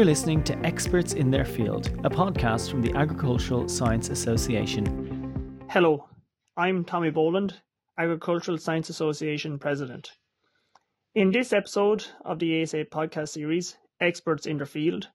You're 0.00 0.06
listening 0.06 0.42
to 0.44 0.58
Experts 0.64 1.12
in 1.12 1.30
Their 1.30 1.44
Field, 1.44 1.88
a 2.04 2.08
podcast 2.08 2.70
from 2.70 2.80
the 2.80 2.94
Agricultural 2.94 3.68
Science 3.68 4.08
Association. 4.08 5.66
Hello, 5.68 6.08
I'm 6.56 6.86
Tommy 6.86 7.10
Boland, 7.10 7.60
Agricultural 7.98 8.56
Science 8.56 8.88
Association 8.88 9.58
President. 9.58 10.12
In 11.14 11.30
this 11.32 11.52
episode 11.52 12.06
of 12.24 12.38
the 12.38 12.62
ASA 12.62 12.86
podcast 12.86 13.28
series, 13.28 13.76
Experts 14.00 14.46
in 14.46 14.56
Their 14.56 14.64
Field, 14.64 15.10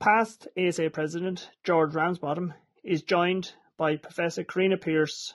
past 0.00 0.48
ASA 0.58 0.90
President 0.90 1.48
George 1.62 1.94
Ramsbottom 1.94 2.52
is 2.82 3.04
joined 3.04 3.52
by 3.76 3.94
Professor 3.94 4.42
Karina 4.42 4.76
Pierce, 4.76 5.34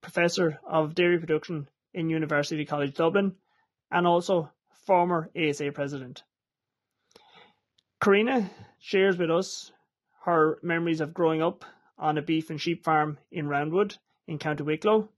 Professor 0.00 0.58
of 0.66 0.94
Dairy 0.94 1.18
Production 1.18 1.68
in 1.92 2.08
University 2.08 2.64
College 2.64 2.94
Dublin, 2.94 3.34
and 3.90 4.06
also 4.06 4.50
former 4.86 5.28
ASA 5.36 5.70
President. 5.72 6.22
Karina 8.00 8.50
shares 8.78 9.18
with 9.18 9.30
us 9.30 9.72
her 10.22 10.58
memories 10.62 11.02
of 11.02 11.12
growing 11.12 11.42
up 11.42 11.66
on 11.98 12.16
a 12.16 12.22
beef 12.22 12.48
and 12.48 12.58
sheep 12.58 12.82
farm 12.82 13.18
in 13.30 13.46
Roundwood 13.46 13.98
in 14.26 14.38
County 14.38 14.62
Wicklow, 14.62 15.10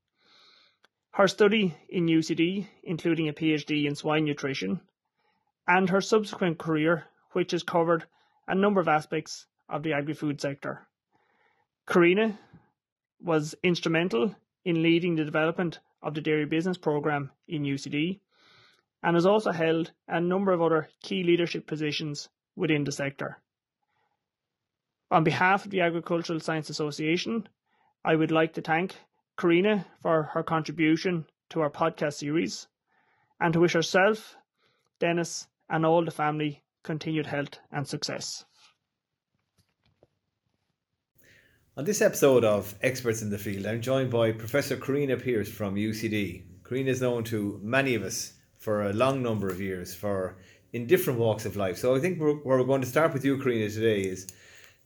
her 1.13 1.29
study 1.29 1.77
in 1.89 2.07
UCD, 2.07 2.67
including 2.83 3.29
a 3.29 3.33
PhD 3.33 3.85
in 3.85 3.95
swine 3.95 4.25
nutrition, 4.25 4.81
and 5.69 5.91
her 5.91 6.01
subsequent 6.01 6.59
career, 6.59 7.05
which 7.31 7.53
has 7.53 7.63
covered 7.63 8.05
a 8.49 8.55
number 8.57 8.81
of 8.81 8.89
aspects 8.89 9.47
of 9.69 9.85
the 9.85 9.93
agri 9.93 10.15
food 10.15 10.41
sector. 10.41 10.89
Karina 11.87 12.37
was 13.21 13.55
instrumental 13.63 14.35
in 14.65 14.83
leading 14.83 15.15
the 15.15 15.25
development 15.25 15.79
of 16.03 16.15
the 16.15 16.21
dairy 16.21 16.47
business 16.47 16.79
program 16.79 17.31
in 17.47 17.63
UCD 17.63 18.19
and 19.05 19.15
has 19.15 19.25
also 19.25 19.53
held 19.53 19.93
a 20.09 20.21
number 20.21 20.51
of 20.51 20.61
other 20.61 20.89
key 21.01 21.23
leadership 21.23 21.69
positions 21.69 22.29
within 22.57 22.85
the 22.85 22.93
sector. 22.93 23.39
On 25.11 25.25
behalf 25.25 25.65
of 25.65 25.71
the 25.71 25.81
Agricultural 25.83 26.41
Science 26.41 26.71
Association, 26.71 27.49
I 28.05 28.17
would 28.17 28.31
like 28.31 28.55
to 28.55 28.63
thank 28.63 28.95
Karina 29.37 29.87
for 30.01 30.25
her 30.35 30.43
contribution 30.43 31.27
to 31.51 31.61
our 31.61 31.71
podcast 31.71 32.15
series 32.15 32.67
and 33.41 33.53
to 33.53 33.61
wish 33.61 33.73
herself, 33.73 34.37
Dennis, 35.01 35.47
and 35.69 35.85
all 35.85 36.05
the 36.05 36.11
family 36.11 36.63
continued 36.83 37.27
health 37.27 37.59
and 37.71 37.87
success. 37.87 38.45
On 41.77 41.85
this 41.85 42.03
episode 42.03 42.45
of 42.45 42.75
Experts 42.83 43.23
in 43.23 43.31
the 43.31 43.39
Field, 43.39 43.67
I'm 43.67 43.81
joined 43.81 44.11
by 44.11 44.33
Professor 44.33 44.77
Karina 44.77 45.17
Pierce 45.17 45.49
from 45.49 45.75
UCD. 45.75 46.43
Karina 46.65 46.91
is 46.91 47.01
known 47.01 47.25
to 47.25 47.59
many 47.63 47.95
of 47.95 48.03
us 48.03 48.35
for 48.59 48.83
a 48.83 48.93
long 48.93 49.23
number 49.23 49.49
of 49.49 49.61
years 49.61 49.95
for 49.95 50.37
in 50.73 50.87
different 50.87 51.19
walks 51.19 51.45
of 51.45 51.57
life. 51.57 51.77
So 51.77 51.95
I 51.95 52.01
think 52.01 52.19
we're, 52.19 52.35
where 52.35 52.59
we're 52.59 52.65
going 52.65 52.81
to 52.81 52.87
start 52.87 53.13
with 53.13 53.25
you, 53.25 53.39
Karina, 53.39 53.69
today 53.69 54.01
is 54.01 54.27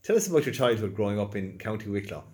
tell 0.02 0.16
us 0.16 0.28
about 0.28 0.44
your 0.44 0.54
childhood 0.54 0.94
growing 0.94 1.18
up 1.18 1.36
in 1.36 1.58
County 1.58 1.88
Wicklow. 1.88 2.24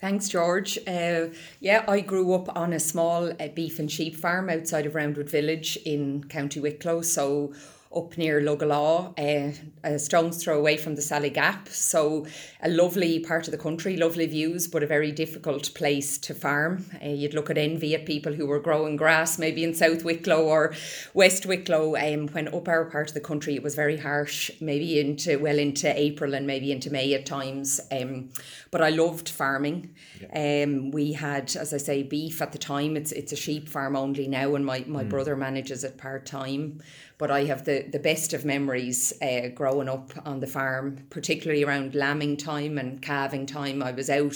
Thanks, 0.00 0.30
George. 0.30 0.78
Uh, 0.86 1.26
yeah, 1.60 1.84
I 1.86 2.00
grew 2.00 2.32
up 2.32 2.56
on 2.56 2.72
a 2.72 2.80
small 2.80 3.32
uh, 3.32 3.48
beef 3.54 3.78
and 3.78 3.90
sheep 3.90 4.16
farm 4.16 4.48
outside 4.48 4.86
of 4.86 4.94
Roundwood 4.94 5.28
Village 5.28 5.76
in 5.84 6.24
County 6.24 6.58
Wicklow. 6.58 7.02
So 7.02 7.52
up 7.94 8.16
near 8.16 8.40
Lugalaw, 8.40 9.12
uh, 9.18 9.52
a 9.82 9.98
stone's 9.98 10.42
throw 10.42 10.56
away 10.56 10.76
from 10.76 10.94
the 10.94 11.02
Sally 11.02 11.28
Gap. 11.28 11.68
So, 11.68 12.24
a 12.62 12.68
lovely 12.68 13.18
part 13.18 13.48
of 13.48 13.50
the 13.50 13.58
country, 13.58 13.96
lovely 13.96 14.26
views, 14.26 14.68
but 14.68 14.84
a 14.84 14.86
very 14.86 15.10
difficult 15.10 15.74
place 15.74 16.16
to 16.18 16.32
farm. 16.32 16.84
Uh, 17.04 17.08
you'd 17.08 17.34
look 17.34 17.50
at 17.50 17.58
envy 17.58 17.96
at 17.96 18.06
people 18.06 18.32
who 18.32 18.46
were 18.46 18.60
growing 18.60 18.94
grass, 18.94 19.40
maybe 19.40 19.64
in 19.64 19.74
South 19.74 20.04
Wicklow 20.04 20.44
or 20.44 20.72
West 21.14 21.46
Wicklow. 21.46 21.96
Um, 21.96 22.28
when 22.28 22.46
up 22.54 22.68
our 22.68 22.84
part 22.84 23.08
of 23.08 23.14
the 23.14 23.20
country, 23.20 23.56
it 23.56 23.62
was 23.62 23.74
very 23.74 23.96
harsh, 23.96 24.52
maybe 24.60 25.00
into 25.00 25.40
well 25.40 25.58
into 25.58 25.92
April 25.98 26.34
and 26.34 26.46
maybe 26.46 26.70
into 26.70 26.92
May 26.92 27.12
at 27.14 27.26
times. 27.26 27.80
Um, 27.90 28.30
but 28.70 28.82
I 28.82 28.90
loved 28.90 29.28
farming. 29.28 29.92
Yeah. 30.20 30.64
Um, 30.64 30.92
we 30.92 31.14
had, 31.14 31.56
as 31.56 31.74
I 31.74 31.78
say, 31.78 32.04
beef 32.04 32.40
at 32.40 32.52
the 32.52 32.58
time. 32.58 32.96
It's 32.96 33.10
it's 33.10 33.32
a 33.32 33.36
sheep 33.36 33.68
farm 33.68 33.96
only 33.96 34.28
now, 34.28 34.54
and 34.54 34.64
my, 34.64 34.84
my 34.86 35.02
mm. 35.02 35.08
brother 35.08 35.34
manages 35.34 35.82
it 35.82 35.98
part 35.98 36.24
time 36.24 36.80
but 37.20 37.30
I 37.30 37.44
have 37.44 37.66
the, 37.66 37.82
the 37.82 37.98
best 37.98 38.32
of 38.32 38.46
memories 38.46 39.12
uh, 39.20 39.48
growing 39.54 39.90
up 39.90 40.10
on 40.24 40.40
the 40.40 40.46
farm, 40.46 41.04
particularly 41.10 41.62
around 41.62 41.94
lambing 41.94 42.38
time 42.38 42.78
and 42.78 43.00
calving 43.02 43.44
time. 43.44 43.82
I 43.82 43.92
was 43.92 44.08
out 44.08 44.34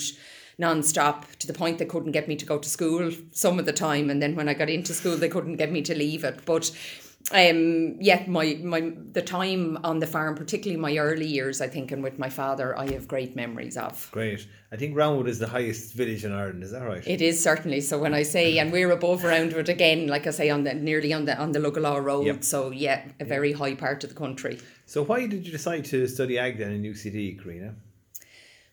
non-stop 0.59 1.25
to 1.37 1.47
the 1.47 1.53
point 1.53 1.79
they 1.79 1.85
couldn't 1.85 2.11
get 2.11 2.27
me 2.27 2.35
to 2.35 2.45
go 2.45 2.59
to 2.59 2.69
school 2.69 3.11
some 3.31 3.57
of 3.57 3.65
the 3.65 3.73
time 3.73 4.09
and 4.09 4.21
then 4.21 4.35
when 4.35 4.47
I 4.47 4.53
got 4.53 4.69
into 4.69 4.93
school 4.93 5.17
they 5.17 5.27
couldn't 5.27 5.57
get 5.57 5.69
me 5.69 5.81
to 5.81 5.93
leave 5.93 6.23
it 6.23 6.45
but 6.45 6.71
um 7.31 7.95
yet 7.99 8.27
my 8.27 8.59
my 8.63 8.93
the 9.13 9.21
time 9.21 9.79
on 9.83 9.97
the 9.97 10.05
farm 10.05 10.35
particularly 10.35 10.79
my 10.79 10.95
early 10.97 11.25
years 11.25 11.59
i 11.59 11.67
think 11.67 11.91
and 11.91 12.03
with 12.03 12.19
my 12.19 12.29
father 12.29 12.77
i 12.77 12.87
have 12.91 13.07
great 13.07 13.35
memories 13.35 13.77
of. 13.77 14.09
Great. 14.11 14.45
I 14.71 14.75
think 14.77 14.95
roundwood 14.95 15.27
is 15.27 15.39
the 15.39 15.47
highest 15.47 15.93
village 15.93 16.23
in 16.23 16.31
ireland 16.31 16.61
is 16.63 16.71
that 16.71 16.83
right? 16.83 17.05
It 17.07 17.21
is 17.21 17.41
certainly. 17.41 17.81
So 17.81 17.97
when 17.97 18.13
i 18.13 18.21
say 18.21 18.59
and 18.59 18.71
we're 18.71 18.91
above 18.91 19.23
roundwood 19.23 19.69
again 19.69 20.07
like 20.07 20.27
i 20.27 20.29
say 20.29 20.49
on 20.51 20.65
the 20.65 20.75
nearly 20.75 21.13
on 21.13 21.25
the 21.25 21.35
on 21.37 21.51
the 21.51 21.59
Lugalaw 21.59 22.03
road. 22.03 22.27
Yep. 22.27 22.43
so 22.43 22.69
yeah 22.69 23.05
a 23.19 23.25
very 23.25 23.53
high 23.53 23.73
part 23.73 24.03
of 24.03 24.09
the 24.11 24.15
country. 24.15 24.59
So 24.85 25.03
why 25.03 25.25
did 25.25 25.45
you 25.45 25.51
decide 25.51 25.85
to 25.85 26.07
study 26.07 26.37
ag 26.37 26.59
then 26.59 26.71
in 26.73 26.83
ucd 26.83 27.41
karina 27.41 27.73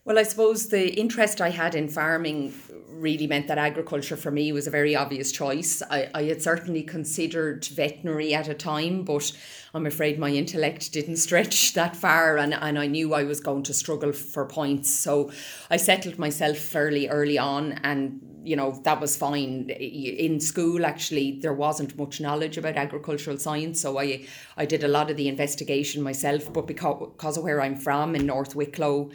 well, 0.05 0.19
I 0.19 0.23
suppose 0.23 0.67
the 0.67 0.99
interest 0.99 1.39
I 1.39 1.49
had 1.49 1.75
in 1.75 1.87
farming 1.87 2.53
really 2.89 3.25
meant 3.25 3.47
that 3.47 3.57
agriculture 3.57 4.17
for 4.17 4.31
me 4.31 4.51
was 4.51 4.67
a 4.67 4.71
very 4.71 4.95
obvious 4.95 5.31
choice. 5.31 5.81
I, 5.89 6.09
I 6.13 6.23
had 6.23 6.41
certainly 6.41 6.83
considered 6.83 7.65
veterinary 7.65 8.33
at 8.33 8.49
a 8.49 8.53
time, 8.53 9.03
but 9.03 9.31
I'm 9.73 9.85
afraid 9.85 10.19
my 10.19 10.29
intellect 10.29 10.91
didn't 10.91 11.17
stretch 11.27 11.73
that 11.73 11.95
far 11.95 12.37
and, 12.37 12.53
and 12.53 12.77
I 12.77 12.87
knew 12.87 13.13
I 13.13 13.23
was 13.23 13.39
going 13.39 13.63
to 13.63 13.73
struggle 13.73 14.11
for 14.11 14.45
points. 14.45 14.89
So 14.89 15.31
I 15.69 15.77
settled 15.77 16.19
myself 16.19 16.57
fairly 16.57 17.07
early 17.07 17.37
on 17.37 17.73
and 17.83 18.21
you 18.45 18.57
know 18.57 18.77
that 18.83 18.99
was 18.99 19.15
fine 19.15 19.69
in 19.69 20.37
school 20.37 20.85
actually 20.85 21.39
there 21.39 21.53
wasn't 21.53 21.97
much 21.97 22.19
knowledge 22.19 22.57
about 22.57 22.75
agricultural 22.75 23.37
science 23.37 23.79
so 23.79 23.97
i 23.97 24.25
i 24.57 24.65
did 24.65 24.83
a 24.83 24.87
lot 24.89 25.09
of 25.09 25.15
the 25.15 25.29
investigation 25.29 26.03
myself 26.03 26.51
but 26.51 26.67
because, 26.67 27.09
because 27.13 27.37
of 27.37 27.43
where 27.43 27.61
i'm 27.61 27.77
from 27.77 28.15
in 28.15 28.25
north 28.25 28.53
wicklow 28.53 29.09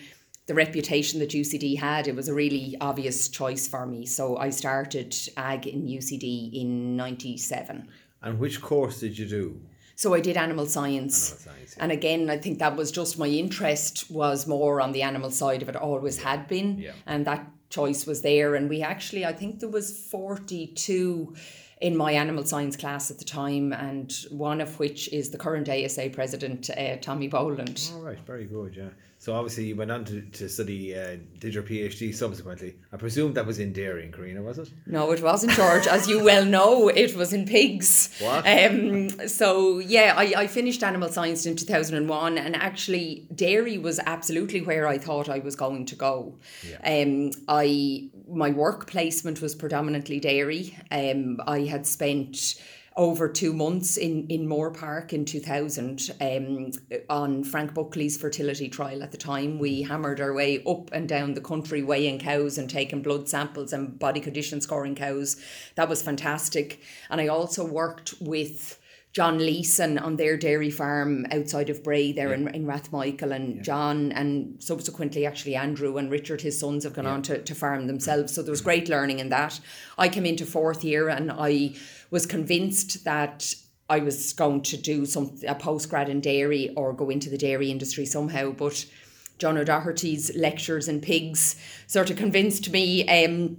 the 0.48 0.54
reputation 0.54 1.20
that 1.20 1.28
UCD 1.28 1.78
had, 1.78 2.08
it 2.08 2.16
was 2.16 2.28
a 2.28 2.34
really 2.34 2.74
obvious 2.80 3.28
choice 3.28 3.68
for 3.68 3.86
me. 3.86 4.06
So 4.06 4.38
I 4.38 4.48
started 4.48 5.14
ag 5.36 5.66
in 5.66 5.86
UCD 5.86 6.54
in 6.54 6.96
97. 6.96 7.86
And 8.22 8.38
which 8.38 8.60
course 8.62 8.98
did 9.00 9.18
you 9.18 9.28
do? 9.28 9.60
So 9.94 10.14
I 10.14 10.20
did 10.20 10.38
animal 10.38 10.64
science. 10.64 11.32
Animal 11.32 11.44
science 11.44 11.74
yeah. 11.76 11.82
And 11.82 11.92
again, 11.92 12.30
I 12.30 12.38
think 12.38 12.60
that 12.60 12.76
was 12.76 12.90
just 12.90 13.18
my 13.18 13.26
interest 13.26 14.10
was 14.10 14.46
more 14.46 14.80
on 14.80 14.92
the 14.92 15.02
animal 15.02 15.30
side 15.30 15.60
of 15.60 15.68
it, 15.68 15.76
always 15.76 16.22
had 16.22 16.48
been. 16.48 16.78
Yeah. 16.78 16.92
And 17.04 17.26
that 17.26 17.46
choice 17.68 18.06
was 18.06 18.22
there. 18.22 18.54
And 18.54 18.70
we 18.70 18.80
actually, 18.80 19.26
I 19.26 19.34
think 19.34 19.60
there 19.60 19.68
was 19.68 19.92
42 20.08 21.36
in 21.80 21.96
my 21.96 22.12
animal 22.12 22.44
science 22.44 22.76
class 22.76 23.10
at 23.10 23.18
the 23.18 23.24
time, 23.24 23.72
and 23.72 24.12
one 24.30 24.60
of 24.60 24.78
which 24.78 25.12
is 25.12 25.30
the 25.30 25.38
current 25.38 25.68
ASA 25.68 26.10
president, 26.10 26.70
uh, 26.70 26.96
Tommy 26.96 27.28
Boland. 27.28 27.90
All 27.94 28.00
right, 28.00 28.18
very 28.26 28.44
good, 28.44 28.74
yeah. 28.76 28.88
So 29.20 29.34
obviously 29.34 29.64
you 29.64 29.74
went 29.74 29.90
on 29.90 30.04
to, 30.04 30.20
to 30.20 30.48
study, 30.48 30.96
uh, 30.96 31.16
did 31.40 31.52
your 31.52 31.64
PhD 31.64 32.14
subsequently. 32.14 32.76
I 32.92 32.96
presume 32.96 33.32
that 33.32 33.44
was 33.44 33.58
in 33.58 33.72
dairy 33.72 34.04
in 34.04 34.12
Karina, 34.12 34.40
was 34.42 34.58
it? 34.58 34.70
No, 34.86 35.10
it 35.10 35.20
wasn't, 35.20 35.52
George. 35.54 35.88
As 35.88 36.06
you 36.08 36.22
well 36.22 36.44
know, 36.44 36.86
it 36.88 37.16
was 37.16 37.32
in 37.32 37.44
pigs. 37.44 38.16
What? 38.20 38.46
Um, 38.46 39.28
so 39.28 39.80
yeah, 39.80 40.14
I, 40.16 40.34
I 40.36 40.46
finished 40.46 40.84
animal 40.84 41.08
science 41.08 41.46
in 41.46 41.56
2001 41.56 42.38
and 42.38 42.54
actually 42.54 43.26
dairy 43.34 43.76
was 43.76 43.98
absolutely 44.06 44.60
where 44.60 44.86
I 44.86 44.98
thought 44.98 45.28
I 45.28 45.40
was 45.40 45.56
going 45.56 45.86
to 45.86 45.96
go. 45.96 46.38
Yeah. 46.68 47.02
Um, 47.02 47.32
I 47.48 48.10
My 48.30 48.50
work 48.50 48.86
placement 48.86 49.40
was 49.40 49.54
predominantly 49.54 50.20
dairy. 50.20 50.76
Um, 50.90 51.40
I 51.46 51.60
had 51.60 51.86
spent 51.86 52.60
over 52.98 53.28
two 53.28 53.52
months 53.52 53.96
in, 53.96 54.26
in 54.26 54.46
Moorepark 54.46 55.12
in 55.12 55.24
2000 55.24 56.10
um, 56.20 56.72
on 57.08 57.44
Frank 57.44 57.72
Buckley's 57.72 58.16
fertility 58.16 58.68
trial 58.68 59.04
at 59.04 59.12
the 59.12 59.16
time. 59.16 59.60
We 59.60 59.82
hammered 59.82 60.20
our 60.20 60.34
way 60.34 60.64
up 60.64 60.90
and 60.92 61.08
down 61.08 61.34
the 61.34 61.40
country 61.40 61.82
weighing 61.82 62.18
cows 62.18 62.58
and 62.58 62.68
taking 62.68 63.02
blood 63.02 63.28
samples 63.28 63.72
and 63.72 63.96
body 63.98 64.20
condition 64.20 64.60
scoring 64.60 64.96
cows. 64.96 65.36
That 65.76 65.88
was 65.88 66.02
fantastic. 66.02 66.80
And 67.08 67.20
I 67.20 67.28
also 67.28 67.64
worked 67.64 68.14
with 68.20 68.80
John 69.12 69.38
Leeson 69.38 69.98
on 69.98 70.16
their 70.16 70.36
dairy 70.36 70.70
farm 70.70 71.26
outside 71.32 71.70
of 71.70 71.82
Bray 71.82 72.12
there 72.12 72.28
yeah. 72.28 72.34
in, 72.34 72.48
in 72.48 72.66
Rathmichael 72.66 73.34
and 73.34 73.56
yeah. 73.56 73.62
John 73.62 74.12
and 74.12 74.62
subsequently 74.62 75.26
actually 75.26 75.56
Andrew 75.56 75.96
and 75.96 76.10
Richard, 76.10 76.42
his 76.42 76.58
sons 76.60 76.84
have 76.84 76.92
gone 76.92 77.06
yeah. 77.06 77.12
on 77.12 77.22
to, 77.22 77.42
to 77.42 77.54
farm 77.54 77.86
themselves. 77.86 78.34
So 78.34 78.42
there 78.42 78.52
was 78.52 78.60
great 78.60 78.88
learning 78.88 79.18
in 79.18 79.30
that. 79.30 79.58
I 79.96 80.08
came 80.08 80.26
into 80.26 80.44
fourth 80.46 80.84
year 80.84 81.08
and 81.08 81.32
I 81.32 81.74
was 82.10 82.26
convinced 82.26 83.04
that 83.04 83.54
I 83.90 84.00
was 84.00 84.34
going 84.34 84.62
to 84.62 84.76
do 84.76 85.06
some 85.06 85.38
a 85.46 85.54
postgrad 85.54 86.08
in 86.08 86.20
dairy 86.20 86.74
or 86.76 86.92
go 86.92 87.08
into 87.08 87.30
the 87.30 87.38
dairy 87.38 87.70
industry 87.70 88.04
somehow, 88.04 88.52
but 88.52 88.84
John 89.38 89.56
O'Doherty's 89.56 90.36
lectures 90.36 90.88
in 90.88 91.00
pigs 91.00 91.56
sort 91.86 92.10
of 92.10 92.16
convinced 92.16 92.70
me 92.70 93.08
um, 93.08 93.56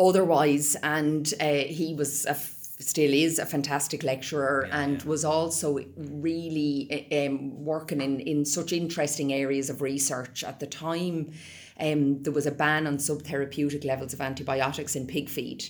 otherwise, 0.00 0.76
and 0.82 1.32
uh, 1.40 1.64
he 1.66 1.94
was 1.94 2.26
a 2.26 2.34
still 2.82 3.12
is 3.12 3.38
a 3.38 3.46
fantastic 3.46 4.02
lecturer 4.02 4.66
Yeah, 4.68 4.80
and 4.80 5.02
yeah. 5.02 5.08
was 5.08 5.24
also 5.24 5.80
really 5.96 7.06
um, 7.12 7.64
working 7.64 8.00
in, 8.00 8.20
in 8.20 8.44
such 8.44 8.72
interesting 8.72 9.32
areas 9.32 9.70
of 9.70 9.82
research. 9.82 10.44
At 10.44 10.60
the 10.60 10.66
time, 10.66 11.32
um, 11.78 12.22
there 12.22 12.32
was 12.32 12.46
a 12.46 12.50
ban 12.50 12.86
on 12.86 12.98
subtherapeutic 12.98 13.84
levels 13.84 14.12
of 14.12 14.20
antibiotics 14.20 14.96
in 14.96 15.06
pig 15.06 15.28
feed. 15.28 15.64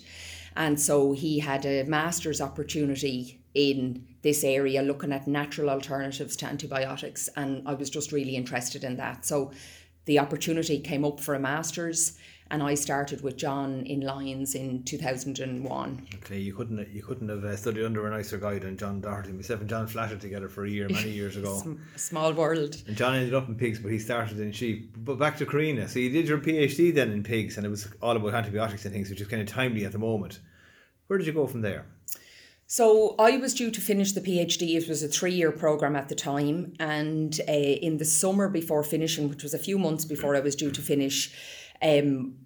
And 0.56 0.80
so 0.80 1.12
he 1.12 1.38
had 1.38 1.64
a 1.64 1.84
master's 1.84 2.40
opportunity 2.40 3.40
in 3.54 4.06
this 4.22 4.44
area 4.44 4.82
looking 4.82 5.12
at 5.12 5.26
natural 5.26 5.70
alternatives 5.70 6.36
to 6.36 6.46
antibiotics. 6.46 7.28
And 7.36 7.66
I 7.66 7.74
was 7.74 7.90
just 7.90 8.12
really 8.12 8.36
interested 8.36 8.84
in 8.84 8.96
that. 8.96 9.24
So 9.24 9.52
the 10.04 10.18
opportunity 10.18 10.80
came 10.80 11.04
up 11.04 11.20
for 11.20 11.34
a 11.34 11.40
master's 11.40 12.18
and 12.50 12.62
I 12.62 12.74
started 12.74 13.22
with 13.22 13.36
John 13.36 13.82
in 13.86 14.00
Lyons 14.00 14.54
in 14.54 14.82
2001. 14.82 16.08
Okay, 16.16 16.38
you 16.38 16.52
couldn't 16.52 16.88
you 16.88 17.02
couldn't 17.02 17.28
have 17.28 17.44
uh, 17.44 17.56
studied 17.56 17.84
under 17.84 18.06
a 18.06 18.10
nicer 18.10 18.38
guy 18.38 18.58
than 18.58 18.76
John 18.76 19.00
Doherty. 19.00 19.32
Myself 19.32 19.60
and 19.60 19.68
John 19.68 19.86
flatted 19.86 20.20
together 20.20 20.48
for 20.48 20.64
a 20.64 20.70
year 20.70 20.88
many 20.88 21.10
years 21.10 21.36
ago. 21.36 21.62
Small 21.96 22.32
world. 22.32 22.76
And 22.86 22.96
John 22.96 23.14
ended 23.14 23.34
up 23.34 23.48
in 23.48 23.54
pigs, 23.54 23.78
but 23.78 23.92
he 23.92 23.98
started 23.98 24.40
in 24.40 24.52
sheep. 24.52 24.94
But 24.98 25.18
back 25.18 25.36
to 25.38 25.46
Karina. 25.46 25.88
So 25.88 25.98
you 25.98 26.10
did 26.10 26.26
your 26.26 26.38
PhD 26.38 26.92
then 26.92 27.12
in 27.12 27.22
pigs, 27.22 27.56
and 27.56 27.64
it 27.64 27.70
was 27.70 27.88
all 28.02 28.16
about 28.16 28.34
antibiotics 28.34 28.84
and 28.84 28.92
things, 28.92 29.10
which 29.10 29.20
is 29.20 29.28
kind 29.28 29.42
of 29.42 29.48
timely 29.48 29.84
at 29.84 29.92
the 29.92 29.98
moment. 29.98 30.40
Where 31.06 31.18
did 31.18 31.26
you 31.26 31.32
go 31.32 31.46
from 31.46 31.62
there? 31.62 31.86
So 32.66 33.16
I 33.18 33.36
was 33.36 33.52
due 33.52 33.72
to 33.72 33.80
finish 33.80 34.12
the 34.12 34.20
PhD. 34.20 34.76
It 34.76 34.88
was 34.88 35.02
a 35.02 35.08
three-year 35.08 35.50
program 35.50 35.96
at 35.96 36.08
the 36.08 36.14
time, 36.14 36.74
and 36.78 37.40
uh, 37.48 37.52
in 37.52 37.96
the 37.96 38.04
summer 38.04 38.48
before 38.48 38.84
finishing, 38.84 39.28
which 39.28 39.42
was 39.42 39.52
a 39.52 39.58
few 39.58 39.76
months 39.76 40.04
before 40.04 40.36
I 40.36 40.40
was 40.40 40.54
due 40.54 40.70
to 40.70 40.80
finish, 40.80 41.34
um, 41.82 42.36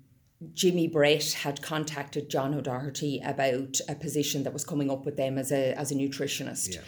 Jimmy 0.52 0.88
Brett 0.88 1.32
had 1.32 1.62
contacted 1.62 2.28
John 2.28 2.54
O'Doherty 2.54 3.20
about 3.24 3.80
a 3.88 3.94
position 3.94 4.42
that 4.42 4.52
was 4.52 4.64
coming 4.64 4.90
up 4.90 5.04
with 5.04 5.16
them 5.16 5.38
as 5.38 5.52
a 5.52 5.72
as 5.78 5.90
a 5.90 5.94
nutritionist. 5.94 6.74
Yeah. 6.74 6.80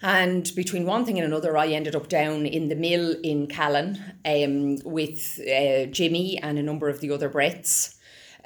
And 0.00 0.50
between 0.54 0.86
one 0.86 1.04
thing 1.04 1.18
and 1.18 1.26
another, 1.26 1.56
I 1.56 1.68
ended 1.68 1.96
up 1.96 2.08
down 2.08 2.46
in 2.46 2.68
the 2.68 2.76
mill 2.76 3.16
in 3.24 3.48
Callan 3.48 3.98
um, 4.24 4.76
with 4.84 5.40
uh, 5.40 5.86
Jimmy 5.86 6.38
and 6.38 6.56
a 6.56 6.62
number 6.62 6.88
of 6.88 7.00
the 7.00 7.10
other 7.10 7.28
Bretts. 7.28 7.97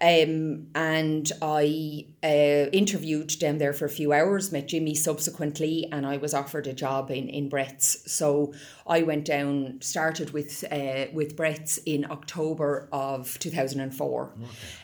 Um, 0.03 0.67
and 0.75 1.31
I 1.41 2.07
uh, 2.25 2.69
interviewed 2.73 3.39
down 3.39 3.59
there 3.59 3.73
for 3.73 3.85
a 3.85 3.89
few 3.91 4.13
hours, 4.13 4.51
met 4.51 4.67
Jimmy 4.67 4.97
subsequently, 4.97 5.89
and 5.93 6.05
I 6.05 6.17
was 6.17 6.35
offered 6.35 6.67
a 6.67 6.73
job 6.73 7.11
in, 7.13 7.29
in 7.29 7.49
Brett's. 7.49 8.11
So 8.11 8.53
I 8.85 9.03
went 9.03 9.25
down, 9.27 9.79
started 9.81 10.33
with 10.33 10.65
uh, 10.73 11.07
with 11.13 11.37
Brett's 11.37 11.79
in 11.79 12.11
October 12.11 12.89
of 12.93 13.39
2004. 13.39 14.33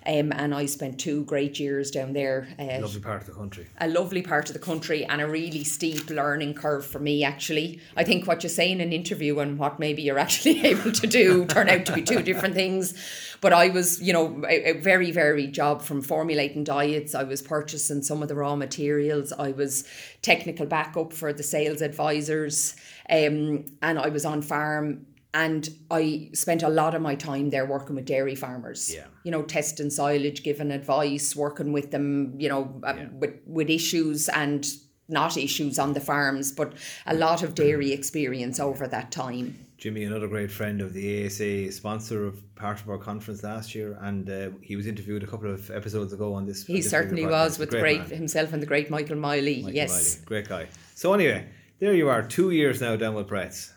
Um, 0.07 0.33
and 0.33 0.55
I 0.55 0.67
spent 0.67 1.01
two 1.01 1.25
great 1.25 1.59
years 1.59 1.91
down 1.91 2.13
there. 2.13 2.47
Uh, 2.59 2.79
Lovely 2.81 3.01
part 3.01 3.23
of 3.23 3.27
the 3.27 3.35
country. 3.35 3.67
a 3.79 3.89
lovely 3.89 4.23
part 4.23 4.49
of 4.49 4.53
the 4.53 4.61
country 4.61 5.05
and 5.05 5.21
a 5.21 5.27
really 5.27 5.65
steep 5.65 6.11
learning 6.11 6.55
curve 6.55 6.87
for 6.87 6.99
me 6.99 7.25
actually 7.25 7.81
i 7.97 8.05
think 8.05 8.27
what 8.27 8.43
you 8.43 8.49
say 8.49 8.71
in 8.71 8.81
an 8.81 8.93
interview 8.93 9.39
and 9.41 9.59
what 9.59 9.79
maybe 9.79 10.03
you're 10.03 10.19
actually 10.19 10.65
able 10.73 10.93
to 10.93 11.07
do 11.07 11.45
turn 11.47 11.69
out 11.69 11.85
to 11.87 11.93
be 11.93 12.03
two 12.03 12.23
different 12.23 12.55
things 12.55 12.95
but 13.41 13.53
i 13.53 13.69
was 13.69 14.01
you 14.03 14.13
know 14.13 14.43
a, 14.49 14.71
a 14.71 14.81
very 14.81 15.11
varied 15.11 15.53
job 15.53 15.83
from 15.83 16.01
formulating 16.01 16.65
diets 16.65 17.15
i 17.15 17.23
was 17.23 17.43
purchasing 17.43 18.03
some 18.03 18.23
of 18.23 18.29
the 18.29 18.35
raw 18.35 18.57
materials 18.57 19.33
i 19.33 19.51
was 19.53 19.85
technical 20.23 20.67
backup 20.67 21.13
for 21.13 21.33
the 21.33 21.43
sales 21.43 21.83
advisors 21.83 22.77
um, 23.11 23.65
and 23.83 23.99
i 23.99 24.09
was 24.09 24.25
on 24.25 24.43
farm 24.43 25.07
and 25.35 25.69
I 25.91 26.31
spent 26.33 26.63
a 26.63 26.69
lot 26.69 26.95
of 26.95 27.03
my 27.03 27.15
time 27.15 27.51
there 27.51 27.67
working 27.67 27.97
with 27.97 28.07
dairy 28.07 28.35
farmers. 28.35 28.93
Yeah. 28.93 29.05
You 29.25 29.31
know, 29.31 29.43
testing 29.43 29.91
silage, 29.91 30.43
giving 30.43 30.71
advice, 30.71 31.37
working 31.37 31.73
with 31.73 31.91
them, 31.91 32.35
you 32.39 32.49
know, 32.49 32.81
uh, 32.83 32.97
with, 33.13 33.35
with 33.47 33.69
issues 33.69 34.29
and 34.31 34.67
not 35.09 35.37
issues 35.37 35.79
on 35.79 35.93
the 35.93 36.01
farms, 36.01 36.53
but 36.53 36.75
a 37.07 37.15
lot 37.15 37.43
of 37.43 37.55
dairy 37.55 37.93
experience 37.93 38.59
over 38.59 38.87
that 38.89 39.11
time. 39.11 39.67
Jimmy, 39.79 40.03
another 40.03 40.27
great 40.27 40.51
friend 40.51 40.81
of 40.81 40.93
the 40.93 41.25
ASA, 41.25 41.71
sponsor 41.71 42.27
of 42.27 42.55
part 42.57 42.81
of 42.81 42.91
our 42.91 42.99
conference 42.99 43.45
last 43.45 43.77
year, 43.77 43.97
and 44.03 44.29
uh, 44.29 44.51
he 44.61 44.75
was 44.75 44.89
interviewed 44.89 45.23
a 45.23 45.27
couple 45.27 45.49
of 45.49 45.71
episodes 45.71 46.13
ago 46.13 46.35
on 46.35 46.47
this. 46.47 46.67
on 46.69 46.75
He 46.75 46.81
this 46.81 46.91
certainly 46.91 47.25
was 47.25 47.61
with 47.61 47.71
the 47.71 47.79
great 47.79 48.03
himself 48.09 48.53
and 48.53 48.61
the 48.61 48.67
great 48.67 48.91
Michael 48.91 49.17
Miley. 49.17 49.63
Michael 49.63 49.77
yes. 49.77 50.17
Miley. 50.17 50.27
great 50.27 50.49
guy. 50.49 50.69
So 50.97 51.15
anyway, 51.15 51.49
there 51.79 51.95
you 51.95 52.09
are, 52.09 52.23
two 52.23 52.51
years 52.51 52.81
now 52.81 52.97
down 52.97 53.15
with 53.15 53.29
Brett's, 53.29 53.73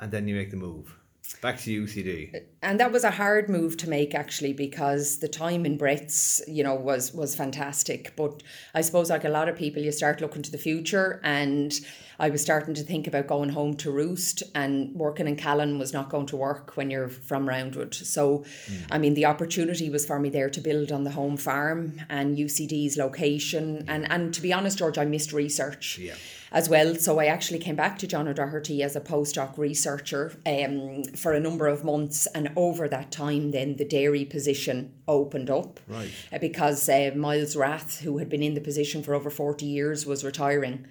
and 0.00 0.10
then 0.10 0.26
you 0.26 0.34
make 0.34 0.50
the 0.50 0.56
move 0.56 0.92
back 1.34 1.58
to 1.60 1.82
UCD. 1.84 2.42
and 2.62 2.80
that 2.80 2.92
was 2.92 3.04
a 3.04 3.10
hard 3.10 3.48
move 3.48 3.76
to 3.78 3.88
make 3.88 4.14
actually 4.14 4.52
because 4.52 5.18
the 5.18 5.28
time 5.28 5.66
in 5.66 5.76
Brett's 5.76 6.42
you 6.46 6.62
know 6.62 6.74
was 6.74 7.12
was 7.12 7.34
fantastic. 7.34 8.14
But 8.16 8.42
I 8.74 8.80
suppose 8.80 9.10
like 9.10 9.24
a 9.24 9.28
lot 9.28 9.48
of 9.48 9.56
people 9.56 9.82
you 9.82 9.92
start 9.92 10.20
looking 10.20 10.42
to 10.42 10.50
the 10.50 10.58
future 10.58 11.20
and 11.22 11.72
I 12.18 12.30
was 12.30 12.40
starting 12.40 12.74
to 12.74 12.82
think 12.82 13.06
about 13.06 13.26
going 13.26 13.50
home 13.50 13.74
to 13.76 13.90
roost 13.90 14.42
and 14.54 14.94
working 14.94 15.28
in 15.28 15.36
Callan 15.36 15.78
was 15.78 15.92
not 15.92 16.08
going 16.08 16.26
to 16.26 16.36
work 16.36 16.76
when 16.76 16.90
you're 16.90 17.08
from 17.08 17.46
Roundwood. 17.46 17.94
So 17.94 18.44
hmm. 18.66 18.76
I 18.90 18.98
mean 18.98 19.14
the 19.14 19.26
opportunity 19.26 19.90
was 19.90 20.06
for 20.06 20.18
me 20.18 20.30
there 20.30 20.50
to 20.50 20.60
build 20.60 20.92
on 20.92 21.04
the 21.04 21.10
home 21.10 21.36
farm 21.36 22.00
and 22.08 22.36
UCD's 22.36 22.96
location. 22.96 23.84
And 23.88 24.10
and 24.10 24.32
to 24.34 24.42
be 24.42 24.52
honest 24.52 24.78
George 24.78 24.98
I 24.98 25.04
missed 25.04 25.32
research. 25.32 25.98
Yeah. 25.98 26.14
As 26.52 26.68
well. 26.68 26.94
So 26.94 27.18
I 27.18 27.26
actually 27.26 27.58
came 27.58 27.76
back 27.76 27.98
to 27.98 28.06
John 28.06 28.28
O'Doherty 28.28 28.82
as 28.82 28.96
a 28.96 29.00
postdoc 29.00 29.58
researcher 29.58 30.38
um, 30.46 31.04
for 31.16 31.32
a 31.32 31.40
number 31.40 31.66
of 31.66 31.84
months, 31.84 32.26
and 32.34 32.50
over 32.56 32.88
that 32.88 33.10
time, 33.10 33.50
then 33.50 33.76
the 33.76 33.84
dairy 33.84 34.24
position 34.24 34.92
opened 35.08 35.50
up. 35.50 35.80
Right. 35.88 36.10
Uh, 36.32 36.38
Because 36.38 36.88
uh, 36.88 37.10
Miles 37.16 37.56
Rath, 37.56 38.00
who 38.00 38.18
had 38.18 38.28
been 38.28 38.42
in 38.42 38.54
the 38.54 38.60
position 38.60 39.02
for 39.02 39.14
over 39.14 39.30
40 39.30 39.66
years, 39.66 40.06
was 40.06 40.24
retiring. 40.24 40.86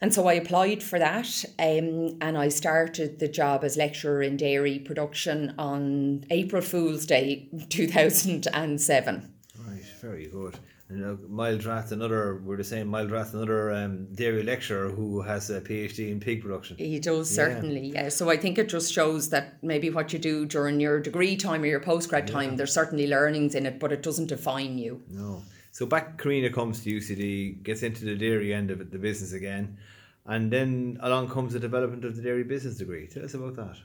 And 0.00 0.14
so 0.14 0.28
I 0.28 0.34
applied 0.34 0.82
for 0.82 0.98
that 1.00 1.44
um, 1.58 2.18
and 2.20 2.38
I 2.38 2.50
started 2.50 3.18
the 3.18 3.26
job 3.26 3.64
as 3.64 3.76
lecturer 3.76 4.22
in 4.22 4.36
dairy 4.36 4.78
production 4.78 5.54
on 5.58 6.24
April 6.30 6.62
Fool's 6.62 7.04
Day 7.04 7.48
2007. 7.68 9.32
Right, 9.58 9.82
very 10.00 10.26
good. 10.26 10.58
And 10.88 11.04
uh, 11.04 11.16
Miles 11.28 11.66
Rath, 11.66 11.92
another, 11.92 12.40
we're 12.44 12.56
the 12.56 12.64
same, 12.64 12.88
Miles 12.88 13.10
Rath, 13.10 13.34
another 13.34 13.72
um, 13.72 14.06
dairy 14.14 14.42
lecturer 14.42 14.90
who 14.90 15.20
has 15.20 15.50
a 15.50 15.60
PhD 15.60 16.10
in 16.10 16.18
pig 16.18 16.42
production. 16.42 16.78
He 16.78 16.98
does 16.98 17.28
certainly, 17.28 17.92
yeah. 17.94 18.08
So 18.08 18.30
I 18.30 18.38
think 18.38 18.56
it 18.56 18.70
just 18.70 18.92
shows 18.92 19.28
that 19.28 19.62
maybe 19.62 19.90
what 19.90 20.12
you 20.14 20.18
do 20.18 20.46
during 20.46 20.80
your 20.80 20.98
degree 20.98 21.36
time 21.36 21.62
or 21.62 21.66
your 21.66 21.80
postgrad 21.80 22.26
time, 22.26 22.56
there's 22.56 22.72
certainly 22.72 23.06
learnings 23.06 23.54
in 23.54 23.66
it, 23.66 23.78
but 23.78 23.92
it 23.92 24.02
doesn't 24.02 24.28
define 24.28 24.78
you. 24.78 25.02
No. 25.10 25.42
So 25.72 25.84
back 25.84 26.16
Karina 26.16 26.50
comes 26.50 26.82
to 26.84 26.90
UCD, 26.90 27.62
gets 27.62 27.82
into 27.82 28.06
the 28.06 28.16
dairy 28.16 28.54
end 28.54 28.70
of 28.70 28.80
it, 28.80 28.90
the 28.90 28.98
business 28.98 29.34
again, 29.34 29.76
and 30.24 30.50
then 30.50 30.98
along 31.02 31.28
comes 31.28 31.52
the 31.52 31.60
development 31.60 32.04
of 32.04 32.16
the 32.16 32.22
dairy 32.22 32.44
business 32.44 32.78
degree. 32.78 33.06
Tell 33.06 33.24
us 33.24 33.34
about 33.34 33.56
that. 33.56 33.76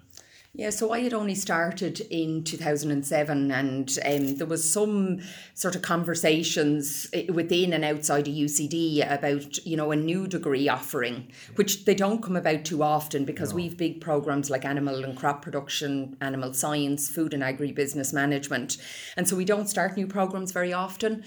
Yeah, 0.56 0.70
so 0.70 0.92
I 0.92 1.00
had 1.00 1.16
only 1.16 1.34
started 1.34 2.00
in 2.12 2.44
2007, 2.44 3.50
and 3.50 3.98
um, 4.06 4.36
there 4.36 4.46
was 4.46 4.70
some 4.70 5.20
sort 5.56 5.76
of 5.76 5.82
conversations 5.82 7.08
eh, 7.12 7.26
within 7.32 7.74
and 7.74 7.84
outside 7.84 8.28
of 8.28 8.36
UCD 8.36 9.12
about, 9.12 9.66
you 9.66 9.76
know, 9.76 9.92
a 9.92 9.96
new 9.96 10.28
degree 10.28 10.70
offering, 10.70 11.32
which 11.56 11.86
they 11.86 11.96
don't 11.96 12.22
come 12.22 12.36
about 12.36 12.66
too 12.66 12.84
often 12.84 13.26
because 13.26 13.52
we've 13.52 13.76
big 13.76 14.00
programs 14.00 14.52
like 14.52 14.64
animal 14.64 15.04
and 15.04 15.18
crop 15.18 15.42
production, 15.42 16.16
animal 16.22 16.54
science, 16.54 17.10
food 17.10 17.34
and 17.34 17.42
agribusiness 17.42 18.14
management, 18.14 18.78
and 19.18 19.28
so 19.28 19.36
we 19.36 19.46
don't 19.46 19.70
start 19.70 19.98
new 19.98 20.06
programs 20.06 20.52
very 20.52 20.72
often. 20.72 21.24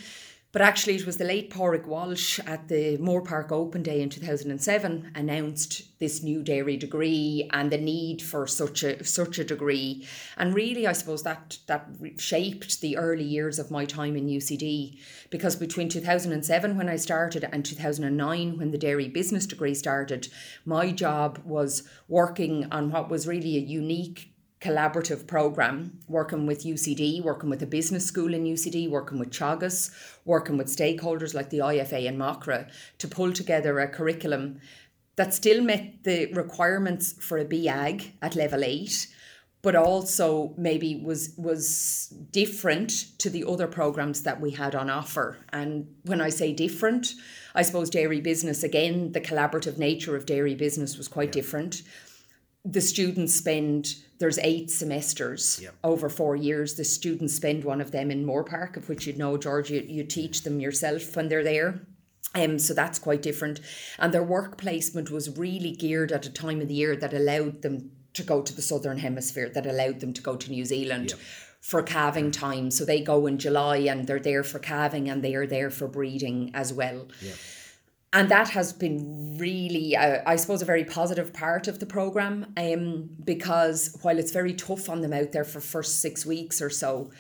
But 0.57 0.63
actually, 0.63 0.95
it 0.95 1.05
was 1.05 1.19
the 1.19 1.25
late 1.27 1.51
Pádraig 1.51 1.85
Walsh 1.85 2.41
at 2.47 2.69
the 2.69 2.97
Moorepark 2.97 3.53
Open 3.53 3.83
Day 3.83 4.01
in 4.01 4.09
2007 4.09 5.11
announced 5.15 5.99
this 5.99 6.23
new 6.23 6.43
dairy 6.43 6.79
degree 6.79 7.47
and 7.53 7.71
the 7.71 7.77
need 7.77 8.23
for 8.23 8.47
such 8.47 8.83
a 8.83 9.05
such 9.05 9.39
a 9.39 9.45
degree. 9.45 10.07
And 10.39 10.55
really, 10.55 10.87
I 10.87 10.93
suppose 10.93 11.23
that 11.25 11.59
that 11.67 11.91
shaped 12.17 12.81
the 12.81 12.97
early 12.97 13.23
years 13.23 13.59
of 13.59 13.71
my 13.71 13.85
time 13.85 14.17
in 14.17 14.29
UCD 14.29 14.99
because 15.29 15.57
between 15.57 15.91
2007 15.91 16.79
when 16.79 16.89
I 16.89 16.97
started 16.97 17.47
and 17.53 17.63
2009 17.63 18.57
when 18.57 18.71
the 18.71 18.79
dairy 18.79 19.09
business 19.09 19.45
degree 19.45 19.75
started, 19.75 20.29
my 20.65 20.91
job 20.91 21.39
was 21.45 21.83
working 22.09 22.67
on 22.73 22.91
what 22.91 23.11
was 23.11 23.29
really 23.29 23.59
a 23.59 23.61
unique 23.61 24.31
collaborative 24.67 25.27
program 25.27 25.99
working 26.09 26.47
with 26.47 26.65
UCD, 26.65 27.23
working 27.23 27.51
with 27.51 27.63
a 27.63 27.67
business 27.67 28.05
school 28.05 28.35
in 28.35 28.45
UCD, 28.45 28.91
working 28.91 29.19
with 29.19 29.31
Teagasc, 29.31 29.91
working 30.25 30.57
with 30.57 30.69
stakeholders 30.69 31.35
like 31.35 31.51
the 31.51 31.59
IFA 31.59 32.09
and 32.09 32.19
Macra 32.19 32.69
to 32.99 33.07
pull 33.07 33.33
together 33.33 33.79
a 33.79 33.89
curriculum 33.89 34.61
that 35.17 35.33
still 35.33 35.63
met 35.63 36.05
the 36.05 36.33
requirements 36.33 37.13
for 37.13 37.39
a 37.39 37.45
BAG 37.45 38.13
at 38.21 38.35
level 38.35 38.65
8 38.65 39.09
but 39.63 39.75
also 39.75 40.55
maybe 40.57 40.95
was 40.95 41.35
was 41.37 42.15
different 42.31 42.91
to 43.19 43.29
the 43.29 43.45
other 43.45 43.67
programs 43.67 44.23
that 44.23 44.41
we 44.41 44.53
had 44.53 44.77
on 44.77 44.89
offer. 44.89 45.39
And 45.53 45.89
when 46.05 46.21
i 46.21 46.29
say 46.29 46.53
different 46.53 47.15
i 47.55 47.63
suppose 47.63 47.91
dairy 47.91 48.21
business 48.21 48.63
again 48.63 49.11
the 49.11 49.21
collaborative 49.21 49.77
nature 49.77 50.15
of 50.15 50.25
dairy 50.25 50.55
business 50.55 50.97
was 50.97 51.09
quite 51.09 51.33
different 51.33 51.83
the 52.73 52.81
students 52.81 53.35
spend 53.35 53.95
there's 54.19 54.39
eight 54.39 54.71
semesters 54.71 55.61
Yep. 55.63 55.75
over 55.85 56.09
four 56.09 56.35
years 56.37 56.75
the 56.75 56.85
students 56.85 57.35
spend 57.37 57.65
one 57.65 57.81
of 57.81 57.91
them 57.93 58.11
in 58.11 58.27
moorepark 58.27 58.77
of 58.77 58.89
which 58.89 59.07
you 59.07 59.13
know 59.17 59.37
george 59.37 59.71
you, 59.71 59.81
you 59.87 60.05
teach 60.05 60.43
them 60.43 60.59
yourself 60.61 61.15
when 61.17 61.29
they're 61.29 61.45
there 61.55 61.71
Um, 62.35 62.59
so 62.59 62.75
that's 62.75 62.99
quite 62.99 63.23
different. 63.23 63.61
And 63.99 64.13
their 64.13 64.23
work 64.37 64.59
placement 64.59 65.11
was 65.11 65.39
really 65.39 65.73
geared 65.73 66.13
at 66.13 66.27
a 66.27 66.33
time 66.45 66.61
of 66.61 66.69
the 66.69 66.75
year 66.83 66.95
that 66.97 67.15
allowed 67.15 67.63
them 67.63 67.77
to 68.13 68.23
go 68.23 68.43
to 68.43 68.53
the 68.55 68.61
southern 68.71 68.99
hemisphere, 68.99 69.49
that 69.55 69.65
allowed 69.67 70.01
them 70.01 70.13
to 70.13 70.23
go 70.23 70.37
to 70.37 70.51
New 70.51 70.65
Zealand. 70.65 71.11
Yep. 71.11 71.21
For 71.73 71.83
calving 71.83 72.31
time. 72.33 72.71
So 72.71 72.85
they 72.85 73.01
go 73.01 73.27
in 73.27 73.39
July 73.39 73.79
and 73.91 74.07
they're 74.07 74.29
there 74.31 74.45
for 74.45 74.59
calving 74.61 75.09
and 75.11 75.23
they 75.23 75.35
are 75.35 75.47
there 75.47 75.71
for 75.71 75.89
breeding 75.89 76.51
as 76.53 76.73
well. 76.73 77.09
Yeah. 77.23 77.33
And 78.17 78.31
that 78.31 78.49
has 78.49 78.73
been 78.73 79.37
really, 79.37 79.95
uh, 79.95 80.23
I 80.27 80.37
suppose, 80.37 80.63
a 80.63 80.65
very 80.65 80.85
positive 80.85 81.35
part 81.35 81.69
of 81.69 81.81
the 81.81 81.85
program 81.85 82.47
um, 82.57 83.11
because 83.23 83.95
while 84.01 84.19
it's 84.19 84.33
very 84.33 84.55
tough 84.55 84.89
on 84.89 85.03
them 85.03 85.13
out 85.13 85.33
there 85.33 85.45
for 85.45 85.61
first 85.61 86.01
six 86.01 86.25
weeks 86.25 86.63
or 86.63 86.71
so, 86.71 87.11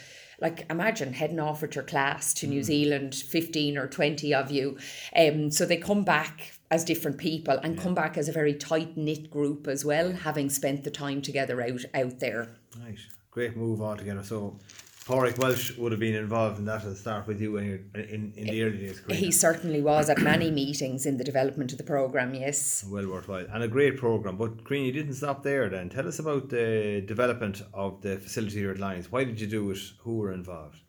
like 0.40 0.64
imagine 0.70 1.12
heading 1.12 1.38
off 1.38 1.60
with 1.60 1.74
your 1.74 1.84
class 1.84 2.32
to 2.34 2.46
New 2.46 2.62
Zealand, 2.62 3.14
15 3.14 3.76
or 3.76 3.88
20 3.88 4.32
of 4.32 4.50
you. 4.50 4.78
Um, 5.14 5.50
so 5.50 5.66
they 5.66 5.76
come 5.76 6.02
back 6.02 6.54
as 6.70 6.82
different 6.82 7.18
people 7.18 7.58
and 7.62 7.78
come 7.78 7.94
back 7.94 8.16
as 8.16 8.30
a 8.30 8.32
very 8.32 8.54
tight 8.54 8.96
knit 8.96 9.30
group 9.30 9.68
as 9.68 9.84
well, 9.84 10.12
having 10.12 10.48
spent 10.48 10.82
the 10.84 10.90
time 10.90 11.20
together 11.20 11.60
out 11.60 11.84
out 11.92 12.20
there. 12.20 12.48
Right, 12.82 12.98
great 13.30 13.54
move 13.54 13.82
altogether. 13.82 14.24
So, 14.24 14.58
Pádraig 15.06 15.38
Walsh 15.38 15.76
would 15.76 15.92
have 15.92 16.00
been 16.00 16.16
involved 16.16 16.58
in 16.58 16.64
that 16.64 16.82
at 16.82 16.88
the 16.88 16.96
start 16.96 17.28
with 17.28 17.40
you 17.40 17.52
when 17.52 17.64
you're 17.64 18.02
in, 18.02 18.32
in 18.36 18.46
the 18.48 18.62
early 18.64 18.78
days. 18.78 19.00
He 19.08 19.30
certainly 19.30 19.80
was 19.80 20.10
at 20.10 20.18
many 20.18 20.50
meetings 20.50 21.06
in 21.06 21.16
the 21.16 21.22
development 21.22 21.70
of 21.70 21.78
the 21.78 21.84
program. 21.84 22.34
Yes. 22.34 22.84
well 22.90 23.06
worthwhile 23.06 23.46
and 23.52 23.62
a 23.62 23.68
great 23.68 23.98
program. 23.98 24.36
But 24.36 24.66
Karina, 24.66 24.86
you 24.86 24.92
didn't 24.92 25.14
stop 25.14 25.44
there. 25.44 25.68
Then 25.68 25.90
tell 25.90 26.08
us 26.08 26.18
about 26.18 26.48
the 26.48 27.04
development 27.06 27.62
of 27.72 28.02
the 28.02 28.16
facility 28.18 28.56
here 28.58 28.72
at 28.72 28.80
Lyons. 28.80 29.12
Why 29.12 29.22
did 29.22 29.40
you 29.40 29.46
do 29.46 29.70
it? 29.70 29.78
Who 30.00 30.16
were 30.16 30.32
involved? 30.32 30.80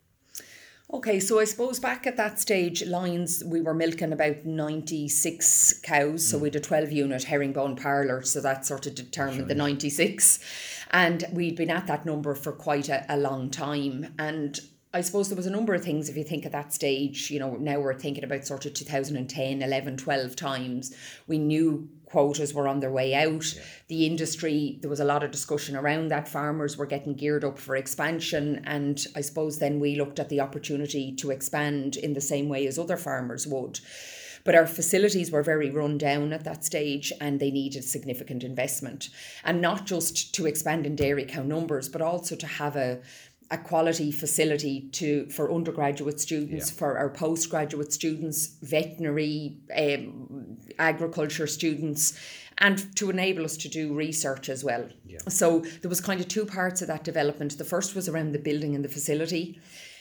Okay, 0.90 1.20
so 1.20 1.38
I 1.38 1.44
suppose 1.44 1.78
back 1.78 2.06
at 2.06 2.16
that 2.16 2.40
stage, 2.40 2.82
Lyons, 2.82 3.44
we 3.44 3.60
were 3.60 3.74
milking 3.74 4.10
about 4.10 4.46
96 4.46 5.80
cows. 5.82 6.26
So 6.26 6.38
hmm. 6.38 6.44
we 6.44 6.46
had 6.48 6.56
a 6.56 6.60
12 6.60 6.90
unit 6.90 7.24
herringbone 7.24 7.76
parlour. 7.76 8.22
So 8.22 8.40
that 8.40 8.64
sort 8.64 8.86
of 8.86 8.94
determined 8.94 9.48
the 9.48 9.54
96. 9.54 10.40
And 10.90 11.24
we'd 11.32 11.56
been 11.56 11.70
at 11.70 11.86
that 11.86 12.06
number 12.06 12.34
for 12.34 12.52
quite 12.52 12.88
a, 12.88 13.04
a 13.08 13.16
long 13.16 13.50
time. 13.50 14.14
And 14.18 14.58
I 14.94 15.02
suppose 15.02 15.28
there 15.28 15.36
was 15.36 15.46
a 15.46 15.50
number 15.50 15.74
of 15.74 15.84
things 15.84 16.08
if 16.08 16.16
you 16.16 16.24
think 16.24 16.46
at 16.46 16.52
that 16.52 16.72
stage, 16.72 17.30
you 17.30 17.38
know, 17.38 17.56
now 17.56 17.78
we're 17.78 17.98
thinking 17.98 18.24
about 18.24 18.46
sort 18.46 18.64
of 18.64 18.72
2010, 18.72 19.62
11, 19.62 19.96
12 19.98 20.34
times. 20.34 20.96
We 21.26 21.38
knew 21.38 21.90
quotas 22.06 22.54
were 22.54 22.66
on 22.66 22.80
their 22.80 22.90
way 22.90 23.14
out. 23.14 23.44
The 23.88 24.06
industry, 24.06 24.78
there 24.80 24.88
was 24.88 25.00
a 25.00 25.04
lot 25.04 25.22
of 25.22 25.30
discussion 25.30 25.76
around 25.76 26.08
that. 26.08 26.26
Farmers 26.26 26.78
were 26.78 26.86
getting 26.86 27.12
geared 27.14 27.44
up 27.44 27.58
for 27.58 27.76
expansion. 27.76 28.62
And 28.64 29.04
I 29.14 29.20
suppose 29.20 29.58
then 29.58 29.78
we 29.78 29.96
looked 29.96 30.18
at 30.18 30.30
the 30.30 30.40
opportunity 30.40 31.14
to 31.16 31.30
expand 31.30 31.96
in 31.96 32.14
the 32.14 32.22
same 32.22 32.48
way 32.48 32.66
as 32.66 32.78
other 32.78 32.96
farmers 32.96 33.46
would. 33.46 33.80
But 34.48 34.54
our 34.54 34.66
facilities 34.66 35.30
were 35.30 35.42
very 35.42 35.70
run 35.70 35.98
down 35.98 36.32
at 36.32 36.44
that 36.44 36.64
stage 36.64 37.12
and 37.20 37.38
they 37.38 37.50
needed 37.50 37.84
significant 37.84 38.42
investment. 38.42 39.10
And 39.44 39.60
not 39.60 39.84
just 39.84 40.34
to 40.36 40.46
expand 40.46 40.86
in 40.86 40.96
dairy 40.96 41.26
cow 41.26 41.42
numbers, 41.42 41.86
but 41.90 42.00
also 42.00 42.34
to 42.34 42.46
have 42.46 42.74
a 42.74 43.00
a 43.50 43.58
quality 43.58 44.10
facility 44.12 44.88
to 44.92 45.26
for 45.30 45.52
undergraduate 45.52 46.18
students, 46.20 46.70
Yeah. 46.70 46.78
for 46.78 46.98
our 46.98 47.10
postgraduate 47.10 47.92
students, 47.92 48.56
veterinary, 48.62 49.56
um, 49.76 50.58
agriculture 50.78 51.46
students, 51.46 52.14
and 52.58 52.76
to 52.96 53.10
enable 53.10 53.44
us 53.44 53.56
to 53.58 53.68
do 53.68 53.94
research 53.94 54.48
as 54.48 54.64
well. 54.64 54.84
So 55.28 55.60
there 55.80 55.88
was 55.88 56.00
kind 56.00 56.20
of 56.20 56.28
two 56.28 56.44
parts 56.44 56.80
of 56.82 56.88
that 56.88 57.04
development. 57.04 57.56
The 57.58 57.64
first 57.64 57.94
was 57.94 58.08
around 58.08 58.32
the 58.32 58.38
building 58.38 58.74
and 58.74 58.84
the 58.84 58.88
facility. 58.98 59.58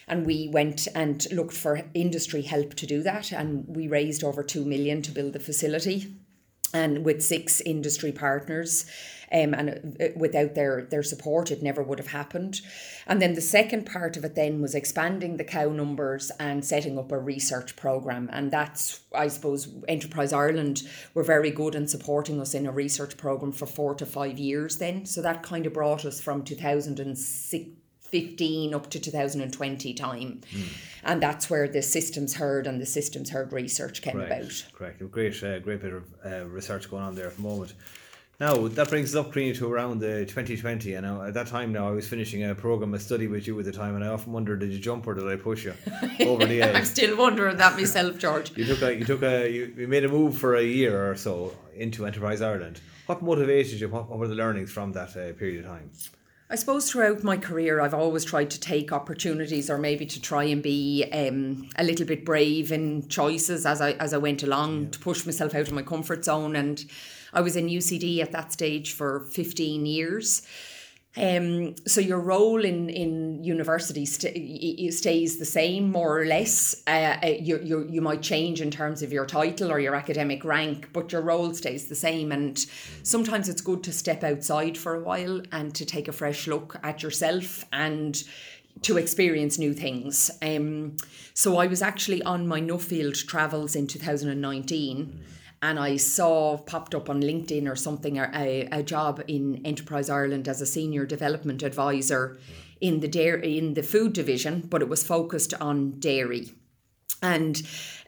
And 0.07 0.25
we 0.25 0.47
went 0.47 0.87
and 0.95 1.25
looked 1.31 1.53
for 1.53 1.81
industry 1.93 2.41
help 2.41 2.75
to 2.75 2.85
do 2.85 3.03
that. 3.03 3.31
And 3.31 3.65
we 3.67 3.87
raised 3.87 4.23
over 4.23 4.43
two 4.43 4.65
million 4.65 5.01
to 5.03 5.11
build 5.11 5.33
the 5.33 5.39
facility 5.39 6.15
and 6.73 7.05
with 7.05 7.23
six 7.23 7.61
industry 7.61 8.11
partners. 8.11 8.85
Um, 9.29 9.53
and 9.53 9.97
uh, 10.01 10.07
without 10.15 10.55
their, 10.55 10.83
their 10.83 11.03
support, 11.03 11.51
it 11.51 11.61
never 11.61 11.83
would 11.83 11.99
have 11.99 12.11
happened. 12.11 12.61
And 13.05 13.21
then 13.21 13.33
the 13.33 13.41
second 13.41 13.85
part 13.85 14.15
of 14.15 14.23
it 14.23 14.35
then 14.35 14.61
was 14.61 14.73
expanding 14.73 15.35
the 15.35 15.43
cow 15.43 15.67
numbers 15.67 16.31
and 16.39 16.63
setting 16.63 16.97
up 16.97 17.11
a 17.11 17.19
research 17.19 17.75
program. 17.75 18.29
And 18.31 18.51
that's, 18.51 19.01
I 19.13 19.27
suppose, 19.27 19.67
Enterprise 19.89 20.31
Ireland 20.31 20.83
were 21.13 21.23
very 21.23 21.51
good 21.51 21.75
in 21.75 21.89
supporting 21.89 22.39
us 22.39 22.53
in 22.53 22.65
a 22.65 22.71
research 22.71 23.17
program 23.17 23.51
for 23.51 23.65
four 23.65 23.95
to 23.95 24.05
five 24.05 24.39
years 24.39 24.77
then. 24.77 25.05
So 25.05 25.21
that 25.21 25.43
kind 25.43 25.65
of 25.65 25.73
brought 25.73 26.05
us 26.05 26.21
from 26.21 26.45
2015 28.11 28.73
up 28.73 28.89
to 28.89 28.99
2020 28.99 29.93
time. 29.93 30.41
And 31.03 31.21
that's 31.21 31.49
where 31.49 31.67
the 31.67 31.81
systems 31.81 32.35
herd 32.35 32.67
and 32.67 32.81
the 32.81 32.85
systems 32.85 33.29
herd 33.29 33.53
research 33.53 34.01
came 34.01 34.19
about. 34.19 34.63
Correct. 34.73 35.01
A 35.01 35.05
Great, 35.05 35.43
uh, 35.43 35.59
great 35.59 35.81
bit 35.81 35.93
of 35.93 36.03
uh, 36.25 36.45
research 36.45 36.89
going 36.89 37.03
on 37.03 37.15
there 37.15 37.27
at 37.27 37.35
the 37.35 37.41
moment. 37.41 37.73
Now 38.39 38.67
that 38.67 38.89
brings 38.89 39.15
us 39.15 39.25
up, 39.25 39.33
Karina, 39.33 39.55
to 39.55 39.71
around 39.71 39.99
the 39.99 40.25
2020. 40.25 40.93
And 40.93 41.07
now, 41.07 41.23
at 41.23 41.33
that 41.33 41.47
time, 41.47 41.73
now 41.73 41.87
I 41.87 41.91
was 41.91 42.07
finishing 42.07 42.43
a 42.43 42.53
program, 42.53 42.93
a 42.93 42.99
study 42.99 43.27
with 43.27 43.47
you 43.47 43.57
at 43.57 43.65
the 43.65 43.71
time, 43.71 43.95
and 43.95 44.03
I 44.03 44.09
often 44.09 44.31
wondered, 44.31 44.59
did 44.59 44.71
you 44.71 44.77
jump 44.77 45.07
or 45.07 45.15
did 45.15 45.27
I 45.27 45.37
push 45.37 45.65
you 45.65 45.73
over 46.19 46.45
the 46.45 46.61
edge? 46.61 46.75
I'm 46.75 46.85
still 46.85 47.17
wondering 47.17 47.57
that 47.57 47.75
myself, 47.75 48.19
George. 48.19 48.55
You 48.55 48.65
took 48.65 48.83
a, 48.83 48.95
you 48.95 49.05
took 49.05 49.23
a, 49.23 49.49
you, 49.49 49.73
you 49.75 49.87
made 49.87 50.05
a 50.05 50.07
move 50.07 50.37
for 50.37 50.55
a 50.55 50.63
year 50.63 51.09
or 51.09 51.15
so 51.15 51.55
into 51.75 52.05
Enterprise 52.05 52.43
Ireland. 52.43 52.79
What 53.07 53.23
motivated 53.23 53.79
you? 53.79 53.89
What, 53.89 54.07
what 54.07 54.19
were 54.19 54.27
the 54.27 54.35
learnings 54.35 54.71
from 54.71 54.91
that 54.91 55.17
uh, 55.17 55.33
period 55.33 55.65
of 55.65 55.71
time? 55.71 55.89
I 56.49 56.55
suppose 56.55 56.89
throughout 56.89 57.23
my 57.23 57.35
career, 57.35 57.81
I've 57.81 57.93
always 57.93 58.23
tried 58.23 58.49
to 58.51 58.59
take 58.59 58.93
opportunities, 58.93 59.69
or 59.69 59.77
maybe 59.77 60.05
to 60.05 60.21
try 60.21 60.45
and 60.45 60.63
be 60.63 61.03
um, 61.11 61.67
a 61.77 61.83
little 61.83 62.05
bit 62.05 62.23
brave 62.23 62.71
in 62.71 63.07
choices 63.09 63.65
as 63.65 63.81
I 63.81 63.91
as 63.93 64.13
I 64.13 64.17
went 64.17 64.43
along 64.43 64.91
to 64.91 64.99
push 64.99 65.25
myself 65.25 65.53
out 65.53 65.67
of 65.67 65.73
my 65.73 65.81
comfort 65.81 66.23
zone. 66.23 66.55
And 66.55 66.85
I 67.33 67.41
was 67.41 67.57
in 67.57 67.67
UCD 67.67 68.19
at 68.21 68.31
that 68.31 68.53
stage 68.53 68.93
for 68.93 69.19
fifteen 69.19 69.85
years. 69.85 70.41
Um, 71.17 71.75
so 71.87 71.99
your 71.99 72.19
role 72.19 72.63
in 72.63 72.89
in 72.89 73.43
university 73.43 74.05
st- 74.05 74.93
stays 74.93 75.39
the 75.39 75.45
same 75.45 75.91
more 75.91 76.21
or 76.21 76.25
less. 76.25 76.83
Uh, 76.85 77.17
uh, 77.23 77.27
you, 77.39 77.59
you 77.63 77.87
you 77.89 78.01
might 78.01 78.21
change 78.21 78.61
in 78.61 78.69
terms 78.69 79.01
of 79.01 79.11
your 79.11 79.25
title 79.25 79.71
or 79.71 79.79
your 79.79 79.95
academic 79.95 80.45
rank, 80.45 80.89
but 80.93 81.11
your 81.11 81.21
role 81.21 81.53
stays 81.55 81.87
the 81.87 81.95
same. 81.95 82.31
And 82.31 82.63
sometimes 83.01 83.49
it's 83.49 83.61
good 83.61 83.83
to 83.83 83.91
step 83.91 84.23
outside 84.23 84.77
for 84.77 84.93
a 84.93 84.99
while 85.01 85.41
and 85.51 85.73
to 85.73 85.85
take 85.85 86.07
a 86.07 86.13
fresh 86.13 86.45
look 86.45 86.77
at 86.83 87.01
yourself 87.01 87.65
and 87.73 88.23
to 88.83 88.97
experience 88.97 89.57
new 89.57 89.73
things. 89.73 90.29
Um, 90.43 90.97
so 91.33 91.57
I 91.57 91.65
was 91.65 91.81
actually 91.81 92.21
on 92.21 92.47
my 92.47 92.61
Nuffield 92.61 93.25
travels 93.27 93.75
in 93.75 93.87
2019 93.87 95.19
and 95.61 95.79
I 95.79 95.97
saw 95.97 96.57
popped 96.57 96.93
up 96.93 97.09
on 97.09 97.21
LinkedIn 97.21 97.69
or 97.69 97.75
something 97.75 98.17
a, 98.17 98.67
a, 98.71 98.83
job 98.83 99.23
in 99.27 99.65
Enterprise 99.65 100.09
Ireland 100.09 100.47
as 100.47 100.61
a 100.61 100.65
senior 100.65 101.05
development 101.05 101.63
advisor 101.63 102.37
in 102.79 102.99
the 102.99 103.07
dairy 103.07 103.57
in 103.57 103.73
the 103.73 103.83
food 103.83 104.13
division, 104.13 104.61
but 104.61 104.81
it 104.81 104.89
was 104.89 105.03
focused 105.03 105.53
on 105.55 105.99
dairy. 105.99 106.51
And 107.21 107.61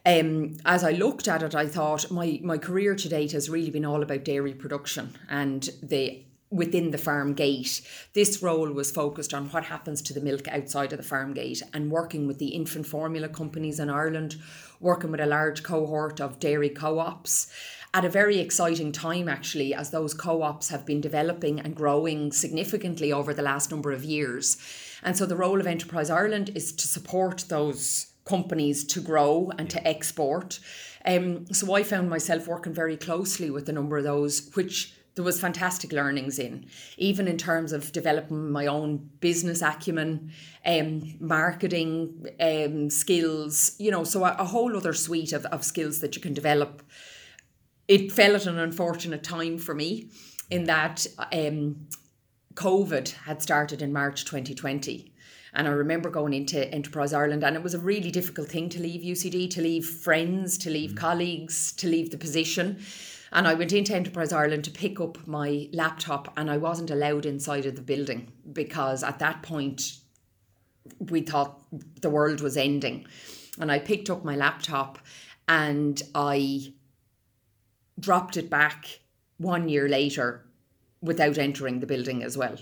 um, 0.06 0.58
as 0.66 0.84
I 0.84 0.92
looked 0.92 1.28
at 1.28 1.42
it, 1.42 1.56
I 1.56 1.66
thought 1.66 2.12
my, 2.12 2.40
my 2.44 2.58
career 2.58 2.96
to 2.96 3.10
date 3.10 3.32
has 3.32 3.50
really 3.50 3.72
been 3.72 3.86
all 3.86 4.04
about 4.04 4.24
dairy 4.26 4.54
production 4.54 5.18
and 5.30 5.68
the 5.82 6.24
within 6.52 6.92
the 6.92 6.98
farm 6.98 7.34
gate. 7.34 7.82
This 8.14 8.42
role 8.42 8.72
was 8.72 8.92
focused 8.92 9.34
on 9.34 9.50
what 9.50 9.66
happens 9.66 10.02
to 10.02 10.14
the 10.14 10.22
milk 10.22 10.48
outside 10.48 10.92
of 10.92 10.98
the 10.98 11.04
farm 11.04 11.34
gate 11.34 11.62
and 11.74 11.92
working 11.92 12.26
with 12.26 12.40
the 12.40 12.50
infant 12.50 12.88
formula 12.88 13.30
companies 13.30 13.80
in 13.80 13.90
Ireland, 13.90 14.36
working 14.80 15.12
with 15.12 15.20
a 15.20 15.28
large 15.28 15.62
cohort 15.62 16.20
of 16.20 16.40
dairy 16.40 16.70
co-ops 16.70 17.52
at 17.94 18.06
a 18.06 18.10
very 18.10 18.40
exciting 18.40 18.92
time 18.92 19.28
actually 19.28 19.74
as 19.74 19.90
those 19.90 20.14
co-ops 20.14 20.70
have 20.70 20.86
been 20.86 21.02
developing 21.02 21.60
and 21.60 21.76
growing 21.76 22.32
significantly 22.32 23.12
over 23.12 23.34
the 23.34 23.42
last 23.42 23.72
number 23.72 23.92
of 23.92 24.04
years. 24.04 24.58
And 25.04 25.18
so 25.18 25.26
the 25.26 25.36
role 25.36 25.60
of 25.60 25.68
Enterprise 25.68 26.10
Ireland 26.10 26.52
is 26.56 26.72
to 26.74 26.88
support 26.88 27.46
those 27.50 28.08
companies 28.26 28.84
to 28.86 29.02
grow 29.02 29.52
and 29.58 29.70
to 29.72 29.88
export. 29.88 30.60
Um, 31.06 31.52
so 31.52 31.74
I 31.74 31.84
found 31.84 32.10
myself 32.10 32.48
working 32.48 32.74
very 32.74 32.98
closely 32.98 33.50
with 33.50 33.68
a 33.70 33.74
number 33.74 33.98
of 33.98 34.04
those, 34.04 34.52
which 34.54 34.94
there 35.20 35.26
was 35.26 35.42
fantastic 35.42 35.92
learnings 35.92 36.40
in, 36.40 36.66
even 36.98 37.28
in 37.28 37.38
terms 37.38 37.74
of 37.74 37.92
developing 37.92 38.50
my 38.50 38.68
own 38.68 39.10
business 39.20 39.62
acumen, 39.62 40.32
um, 40.66 41.14
marketing 41.20 42.26
um, 42.40 42.90
skills, 42.90 43.76
you 43.80 43.92
know, 43.92 44.06
so 44.06 44.24
a, 44.24 44.34
a 44.40 44.46
whole 44.46 44.78
other 44.78 44.94
suite 44.94 45.34
of, 45.34 45.44
of 45.48 45.66
skills 45.66 46.00
that 46.00 46.16
you 46.16 46.22
can 46.22 46.34
develop. 46.34 46.82
It 47.90 48.14
fell 48.14 48.34
at 48.34 48.48
an 48.48 48.60
unfortunate 48.60 49.22
time 49.22 49.58
for 49.58 49.76
me 49.76 50.10
in 50.50 50.64
that 50.68 51.06
um, 51.34 51.90
COVID 52.54 53.10
had 53.26 53.42
started 53.42 53.82
in 53.82 53.92
March 53.92 54.24
2020. 54.24 55.14
And 55.54 55.68
I 55.68 55.72
remember 55.72 56.10
going 56.10 56.34
into 56.34 56.66
Enterprise 56.74 57.12
Ireland, 57.12 57.44
and 57.44 57.58
it 57.58 57.64
was 57.64 57.74
a 57.74 57.80
really 57.80 58.10
difficult 58.10 58.48
thing 58.48 58.70
to 58.70 58.82
leave 58.82 59.02
UCD, 59.02 59.50
to 59.50 59.62
leave 59.62 59.86
friends, 59.86 60.58
to 60.60 60.70
leave 60.70 60.96
colleagues, 60.96 61.74
to 61.74 61.90
leave 61.90 62.10
the 62.10 62.18
position. 62.18 62.80
And 63.32 63.48
I 63.48 63.54
went 63.54 63.74
into 63.74 63.96
Enterprise 63.96 64.34
Ireland 64.34 64.64
to 64.66 64.72
pick 64.72 65.00
up 65.00 65.28
my 65.28 65.70
laptop, 65.72 66.34
and 66.38 66.50
I 66.50 66.58
wasn't 66.58 66.90
allowed 66.90 67.26
inside 67.26 67.66
of 67.66 67.76
the 67.76 67.82
building 67.82 68.32
because 68.52 69.04
at 69.04 69.20
that 69.20 69.44
point 69.44 69.98
we 71.00 71.22
thought 71.22 71.62
the 72.02 72.10
world 72.10 72.42
was 72.42 72.58
ending. 72.58 73.06
And 73.60 73.72
I 73.72 73.80
picked 73.80 74.10
up 74.10 74.24
my 74.26 74.36
laptop 74.36 75.00
and 75.48 76.02
I 76.16 76.74
dropped 78.00 78.38
it 78.38 78.50
back 78.50 79.00
one 79.38 79.70
year 79.70 79.88
later 79.88 80.46
without 81.02 81.38
entering 81.38 81.80
the 81.80 81.88
building 81.88 82.24
as 82.24 82.38
well 82.38 82.58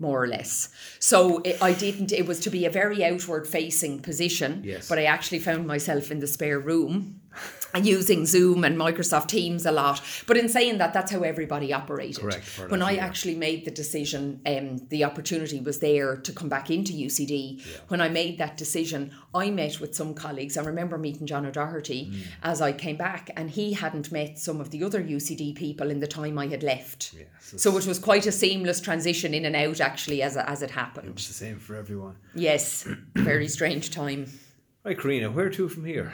more 0.00 0.22
or 0.22 0.28
less. 0.28 0.68
So 1.00 1.38
it, 1.38 1.60
I 1.60 1.72
didn't, 1.72 2.12
it 2.12 2.24
was 2.24 2.38
to 2.40 2.50
be 2.50 2.64
a 2.64 2.70
very 2.70 3.04
outward 3.04 3.48
facing 3.48 3.98
position, 3.98 4.62
Yes. 4.64 4.88
but 4.88 4.96
I 4.96 5.04
actually 5.06 5.40
found 5.40 5.66
myself 5.66 6.12
in 6.12 6.20
the 6.20 6.28
spare 6.28 6.60
room 6.60 7.20
using 7.82 8.26
Zoom 8.26 8.64
and 8.64 8.76
Microsoft 8.76 9.28
Teams 9.28 9.66
a 9.66 9.70
lot. 9.70 10.00
But 10.26 10.36
in 10.36 10.48
saying 10.48 10.78
that, 10.78 10.92
that's 10.92 11.12
how 11.12 11.20
everybody 11.20 11.72
operated. 11.72 12.22
Correct, 12.22 12.70
When 12.70 12.82
I 12.82 12.92
yeah. 12.92 13.04
actually 13.04 13.34
made 13.36 13.64
the 13.64 13.70
decision, 13.70 14.40
um, 14.46 14.78
the 14.88 15.04
opportunity 15.04 15.60
was 15.60 15.78
there 15.78 16.16
to 16.16 16.32
come 16.32 16.48
back 16.48 16.70
into 16.70 16.92
UCD. 16.92 17.62
When 17.88 18.00
I 18.00 18.08
made 18.08 18.38
that 18.38 18.56
decision, 18.56 19.12
I 19.34 19.50
met 19.50 19.80
with 19.80 19.94
some 19.94 20.14
colleagues. 20.14 20.56
I 20.56 20.62
remember 20.64 20.98
meeting 20.98 21.26
John 21.26 21.46
O'Doherty 21.46 22.06
Mm. 22.08 22.22
as 22.42 22.60
I 22.60 22.72
came 22.72 22.96
back, 22.96 23.30
and 23.36 23.50
he 23.50 23.72
hadn't 23.74 24.10
met 24.10 24.38
some 24.38 24.60
of 24.60 24.70
the 24.70 24.82
other 24.82 25.00
UCD 25.02 25.54
people 25.54 25.90
in 25.90 26.00
the 26.00 26.06
time 26.06 26.38
I 26.38 26.46
had 26.46 26.62
left. 26.62 27.12
Yeah, 27.14 27.24
so 27.40 27.56
So 27.58 27.76
it 27.76 27.86
was 27.86 27.98
quite 27.98 28.26
a 28.26 28.32
seamless 28.32 28.80
transition 28.80 29.34
in 29.34 29.44
and 29.44 29.54
out, 29.54 29.80
actually, 29.80 30.22
as, 30.22 30.36
as 30.36 30.62
it 30.62 30.70
happened. 30.70 31.10
It's 31.10 31.28
the 31.28 31.34
same 31.34 31.58
for 31.58 31.76
everyone. 31.76 32.16
Yes, 32.34 32.88
very 33.14 33.48
strange 33.48 33.90
time. 33.90 34.26
Right, 34.84 34.98
Karina, 34.98 35.30
where 35.30 35.50
to 35.50 35.68
from 35.68 35.84
here? 35.84 36.12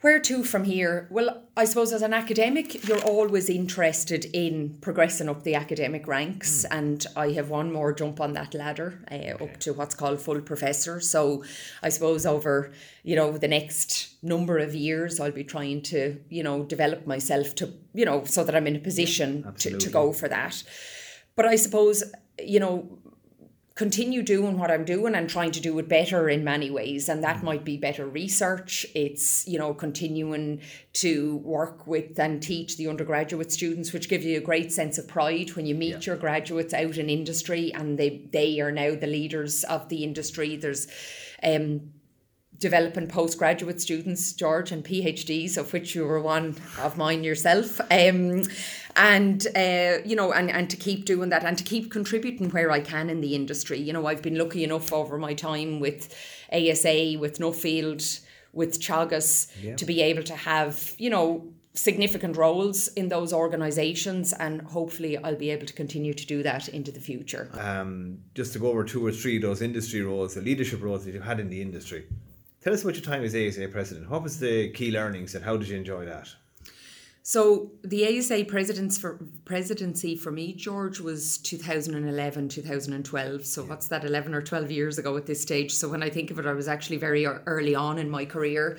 Where 0.00 0.20
to 0.20 0.44
from 0.44 0.62
here? 0.62 1.08
Well, 1.10 1.42
I 1.56 1.64
suppose 1.64 1.92
as 1.92 2.02
an 2.02 2.14
academic, 2.14 2.86
you're 2.86 3.02
always 3.02 3.50
interested 3.50 4.26
in 4.26 4.78
progressing 4.80 5.28
up 5.28 5.42
the 5.42 5.56
academic 5.56 6.06
ranks, 6.06 6.64
and 6.66 7.04
I 7.16 7.32
have 7.32 7.50
one 7.50 7.72
more 7.72 7.92
jump 7.92 8.20
on 8.20 8.32
that 8.34 8.54
ladder 8.54 9.00
uh, 9.10 9.42
up 9.42 9.58
to 9.58 9.72
what's 9.72 9.96
called 9.96 10.22
full 10.22 10.40
professor. 10.40 11.00
So, 11.00 11.42
I 11.82 11.88
suppose 11.88 12.26
over 12.26 12.72
you 13.02 13.16
know 13.16 13.36
the 13.36 13.48
next 13.48 14.22
number 14.22 14.58
of 14.58 14.72
years, 14.72 15.18
I'll 15.18 15.32
be 15.32 15.42
trying 15.42 15.82
to 15.82 16.20
you 16.28 16.44
know 16.44 16.62
develop 16.62 17.04
myself 17.04 17.56
to 17.56 17.74
you 17.92 18.04
know 18.04 18.22
so 18.22 18.44
that 18.44 18.54
I'm 18.54 18.68
in 18.68 18.76
a 18.76 18.80
position 18.80 19.52
to, 19.58 19.78
to 19.78 19.90
go 19.90 20.12
for 20.12 20.28
that. 20.28 20.62
But 21.34 21.46
I 21.46 21.56
suppose 21.56 22.04
you 22.38 22.60
know 22.60 22.98
continue 23.78 24.24
doing 24.24 24.58
what 24.58 24.72
I'm 24.72 24.84
doing 24.84 25.14
and 25.14 25.30
trying 25.30 25.52
to 25.52 25.60
do 25.60 25.78
it 25.78 25.88
better 25.88 26.28
in 26.28 26.42
many 26.42 26.68
ways. 26.68 27.08
And 27.08 27.22
that 27.22 27.44
might 27.44 27.64
be 27.64 27.76
better 27.76 28.08
research. 28.08 28.84
It's, 28.92 29.46
you 29.46 29.56
know, 29.56 29.72
continuing 29.72 30.62
to 30.94 31.36
work 31.36 31.86
with 31.86 32.18
and 32.18 32.42
teach 32.42 32.76
the 32.76 32.88
undergraduate 32.88 33.52
students, 33.52 33.92
which 33.92 34.08
give 34.08 34.24
you 34.24 34.36
a 34.36 34.40
great 34.40 34.72
sense 34.72 34.98
of 34.98 35.06
pride 35.06 35.54
when 35.54 35.64
you 35.64 35.76
meet 35.76 36.06
your 36.06 36.16
graduates 36.16 36.74
out 36.74 36.98
in 36.98 37.08
industry 37.08 37.72
and 37.72 37.96
they, 37.96 38.26
they 38.32 38.58
are 38.58 38.72
now 38.72 38.96
the 38.96 39.06
leaders 39.06 39.62
of 39.62 39.88
the 39.88 40.02
industry. 40.02 40.56
There's 40.56 40.88
um 41.44 41.92
developing 42.60 43.06
postgraduate 43.06 43.80
students, 43.80 44.32
George, 44.32 44.72
and 44.72 44.84
PhDs, 44.84 45.56
of 45.56 45.72
which 45.72 45.94
you 45.94 46.04
were 46.04 46.20
one 46.20 46.56
of 46.80 46.96
mine 46.96 47.22
yourself. 47.24 47.80
Um, 47.90 48.42
and 48.96 49.46
uh, 49.56 49.98
you 50.04 50.16
know, 50.16 50.32
and, 50.32 50.50
and 50.50 50.68
to 50.70 50.76
keep 50.76 51.04
doing 51.04 51.28
that 51.30 51.44
and 51.44 51.56
to 51.56 51.64
keep 51.64 51.90
contributing 51.90 52.50
where 52.50 52.70
I 52.70 52.80
can 52.80 53.10
in 53.10 53.20
the 53.20 53.34
industry. 53.34 53.78
You 53.78 53.92
know, 53.92 54.06
I've 54.06 54.22
been 54.22 54.36
lucky 54.36 54.64
enough 54.64 54.92
over 54.92 55.18
my 55.18 55.34
time 55.34 55.78
with 55.78 56.12
ASA, 56.52 57.16
with 57.18 57.38
Nuffield, 57.38 58.20
with 58.52 58.80
Teagasc, 58.80 59.52
Yeah. 59.62 59.76
to 59.76 59.84
be 59.84 60.02
able 60.02 60.24
to 60.24 60.34
have, 60.34 60.94
you 60.98 61.10
know, 61.10 61.52
significant 61.74 62.36
roles 62.36 62.88
in 62.88 63.08
those 63.08 63.32
organizations 63.32 64.32
and 64.32 64.62
hopefully 64.62 65.16
I'll 65.16 65.36
be 65.36 65.50
able 65.50 65.66
to 65.66 65.72
continue 65.72 66.12
to 66.12 66.26
do 66.26 66.42
that 66.42 66.68
into 66.68 66.90
the 66.90 66.98
future. 66.98 67.48
Um, 67.52 68.18
just 68.34 68.52
to 68.54 68.58
go 68.58 68.66
over 68.68 68.82
two 68.82 69.06
or 69.06 69.12
three 69.12 69.36
of 69.36 69.42
those 69.42 69.62
industry 69.62 70.02
roles, 70.02 70.34
the 70.34 70.40
leadership 70.40 70.82
roles 70.82 71.04
that 71.04 71.14
you've 71.14 71.22
had 71.22 71.38
in 71.38 71.50
the 71.50 71.62
industry. 71.62 72.06
Tell 72.60 72.72
us 72.72 72.82
about 72.82 72.94
your 72.94 73.04
time 73.04 73.22
as 73.22 73.34
ASA 73.34 73.68
president. 73.68 74.10
What 74.10 74.22
was 74.22 74.40
the 74.40 74.70
key 74.70 74.90
learnings 74.90 75.34
and 75.34 75.44
how 75.44 75.56
did 75.56 75.68
you 75.68 75.76
enjoy 75.76 76.04
that? 76.06 76.28
So 77.22 77.72
the 77.84 78.18
ASA 78.18 78.46
presidents 78.46 78.96
for 78.96 79.20
presidency 79.44 80.16
for 80.16 80.32
me, 80.32 80.54
George, 80.54 80.98
was 80.98 81.38
2011, 81.38 82.48
2012. 82.48 83.44
So 83.44 83.64
what's 83.64 83.88
that, 83.88 84.04
11 84.04 84.34
or 84.34 84.40
12 84.40 84.70
years 84.70 84.98
ago 84.98 85.16
at 85.16 85.26
this 85.26 85.40
stage? 85.40 85.72
So 85.72 85.88
when 85.88 86.02
I 86.02 86.08
think 86.08 86.30
of 86.30 86.38
it, 86.38 86.46
I 86.46 86.52
was 86.52 86.68
actually 86.68 86.96
very 86.96 87.26
uh, 87.26 87.34
early 87.46 87.74
on 87.74 87.98
in 87.98 88.08
my 88.08 88.24
career. 88.24 88.78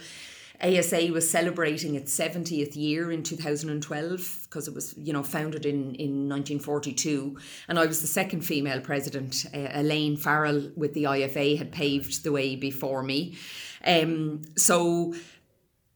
ASA 0.62 1.08
was 1.14 1.30
celebrating 1.30 1.96
its 1.96 2.18
70th 2.18 2.76
year 2.76 3.12
in 3.12 3.24
2012 3.24 4.42
because 4.44 4.68
it 4.68 4.74
was, 4.74 4.94
you 4.98 5.14
know, 5.14 5.24
founded 5.24 5.66
in, 5.66 5.96
in 5.96 6.28
1942. 6.28 7.38
And 7.68 7.80
I 7.80 7.86
was 7.86 8.02
the 8.02 8.08
second 8.08 8.42
female 8.42 8.82
president. 8.82 9.46
Uh, 9.54 9.70
Elaine 9.72 10.18
Farrell 10.18 10.72
with 10.76 10.94
the 10.94 11.06
IFA 11.06 11.58
had 11.58 11.72
paved 11.72 12.24
the 12.24 12.32
way 12.32 12.56
before 12.56 13.04
me. 13.04 13.38
Um, 13.86 14.42
so 14.58 15.16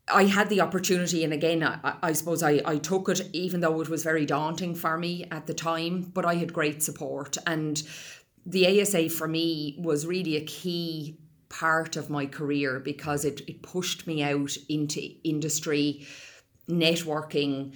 I 0.07 0.25
had 0.25 0.49
the 0.49 0.61
opportunity, 0.61 1.23
and 1.23 1.33
again, 1.33 1.63
I, 1.63 1.95
I 2.01 2.13
suppose 2.13 2.43
I, 2.43 2.61
I 2.65 2.77
took 2.77 3.09
it, 3.09 3.21
even 3.33 3.59
though 3.59 3.81
it 3.81 3.89
was 3.89 4.03
very 4.03 4.25
daunting 4.25 4.75
for 4.75 4.97
me 4.97 5.25
at 5.31 5.47
the 5.47 5.53
time, 5.53 6.11
but 6.13 6.25
I 6.25 6.35
had 6.35 6.53
great 6.53 6.81
support. 6.83 7.37
And 7.45 7.81
the 8.45 8.81
ASA 8.81 9.09
for 9.09 9.27
me 9.27 9.77
was 9.79 10.05
really 10.05 10.35
a 10.35 10.45
key 10.45 11.17
part 11.53 11.95
of 11.95 12.09
my 12.09 12.25
career 12.25 12.79
because 12.79 13.23
it, 13.23 13.41
it 13.47 13.61
pushed 13.61 14.07
me 14.07 14.23
out 14.23 14.57
into 14.69 15.01
industry, 15.23 16.05
networking. 16.67 17.75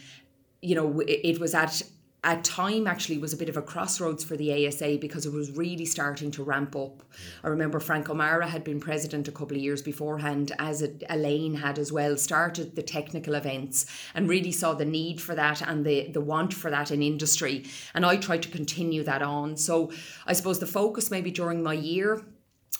You 0.61 0.75
know, 0.75 0.99
it, 1.01 1.19
it 1.23 1.39
was 1.39 1.53
at 1.53 1.83
at 2.23 2.43
time 2.43 2.87
actually 2.87 3.19
was 3.19 3.31
a 3.31 3.37
bit 3.37 3.47
of 3.47 3.55
a 3.55 3.61
crossroads 3.61 4.23
for 4.23 4.35
the 4.35 4.67
ASA 4.67 4.97
because 4.99 5.25
it 5.27 5.31
was 5.31 5.51
really 5.51 5.85
starting 5.85 6.31
to 6.31 6.43
ramp 6.43 6.75
up. 6.75 7.03
I 7.43 7.47
remember 7.47 7.79
Frank 7.79 8.09
O'Mara 8.09 8.47
had 8.47 8.63
been 8.63 8.79
president 8.79 9.27
a 9.27 9.31
couple 9.31 9.55
of 9.55 9.61
years 9.61 9.83
beforehand, 9.83 10.51
as 10.57 10.81
it, 10.81 11.03
Elaine 11.09 11.53
had 11.53 11.77
as 11.77 11.91
well, 11.91 12.17
started 12.17 12.75
the 12.75 12.81
technical 12.81 13.35
events 13.35 13.85
and 14.15 14.27
really 14.27 14.51
saw 14.51 14.73
the 14.73 14.83
need 14.83 15.21
for 15.21 15.35
that 15.35 15.61
and 15.61 15.85
the, 15.85 16.09
the 16.11 16.19
want 16.19 16.53
for 16.53 16.71
that 16.71 16.89
in 16.89 17.03
industry. 17.03 17.65
And 17.93 18.03
I 18.05 18.17
tried 18.17 18.41
to 18.41 18.49
continue 18.49 19.03
that 19.03 19.21
on. 19.21 19.55
So 19.55 19.91
I 20.25 20.33
suppose 20.33 20.59
the 20.59 20.67
focus 20.67 21.11
maybe 21.11 21.29
during 21.29 21.61
my 21.61 21.73
year 21.73 22.25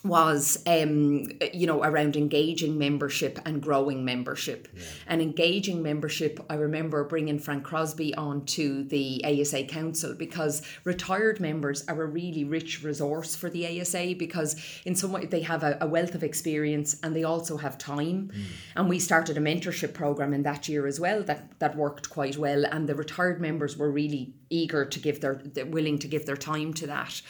was 0.04 0.64
um, 0.68 1.26
you 1.54 1.68
know 1.68 1.84
around 1.84 2.16
engaging 2.16 2.78
membership 2.78 3.40
and 3.46 3.62
growing 3.62 4.06
membership. 4.06 4.68
And 5.08 5.22
engaging 5.22 5.82
membership 5.82 6.40
i 6.50 6.56
remember 6.56 7.04
bringing 7.04 7.40
frank 7.40 7.64
crosby 7.64 8.14
onto 8.16 8.84
the 8.84 9.24
asa 9.26 9.64
council 9.64 10.14
because 10.14 10.62
retired 10.84 11.40
members 11.40 11.86
are 11.88 12.02
a 12.02 12.06
really 12.06 12.44
rich 12.44 12.84
resource 12.84 13.36
for 13.36 13.50
the 13.50 13.82
asa 13.82 14.16
because 14.18 14.56
in 14.86 14.96
some 14.96 15.12
way 15.12 15.26
they 15.26 15.42
have 15.42 15.64
a, 15.64 15.78
a 15.82 15.88
wealth 15.88 16.16
of 16.16 16.24
experience 16.24 16.98
and 17.04 17.16
they 17.16 17.24
also 17.24 17.58
have 17.58 17.78
time. 17.78 18.32
And 18.76 18.90
we 18.90 19.00
started 19.00 19.38
a 19.38 19.42
mentorship 19.42 19.94
program 19.94 20.34
in 20.34 20.44
that 20.44 20.68
year 20.68 20.88
as 20.88 21.00
well 21.00 21.24
that 21.24 21.60
that 21.60 21.76
worked 21.76 22.10
quite 22.10 22.38
well. 22.38 22.66
And 22.66 22.88
the 22.88 22.96
retired 22.96 23.42
members 23.42 23.78
were 23.78 23.92
really 23.92 24.34
eager 24.50 24.86
to 24.86 25.00
give 25.00 25.22
their 25.22 25.42
willing 25.66 26.00
to 26.00 26.08
give 26.08 26.26
their 26.26 26.38
time 26.38 26.74
to 26.76 26.88
that 26.88 27.22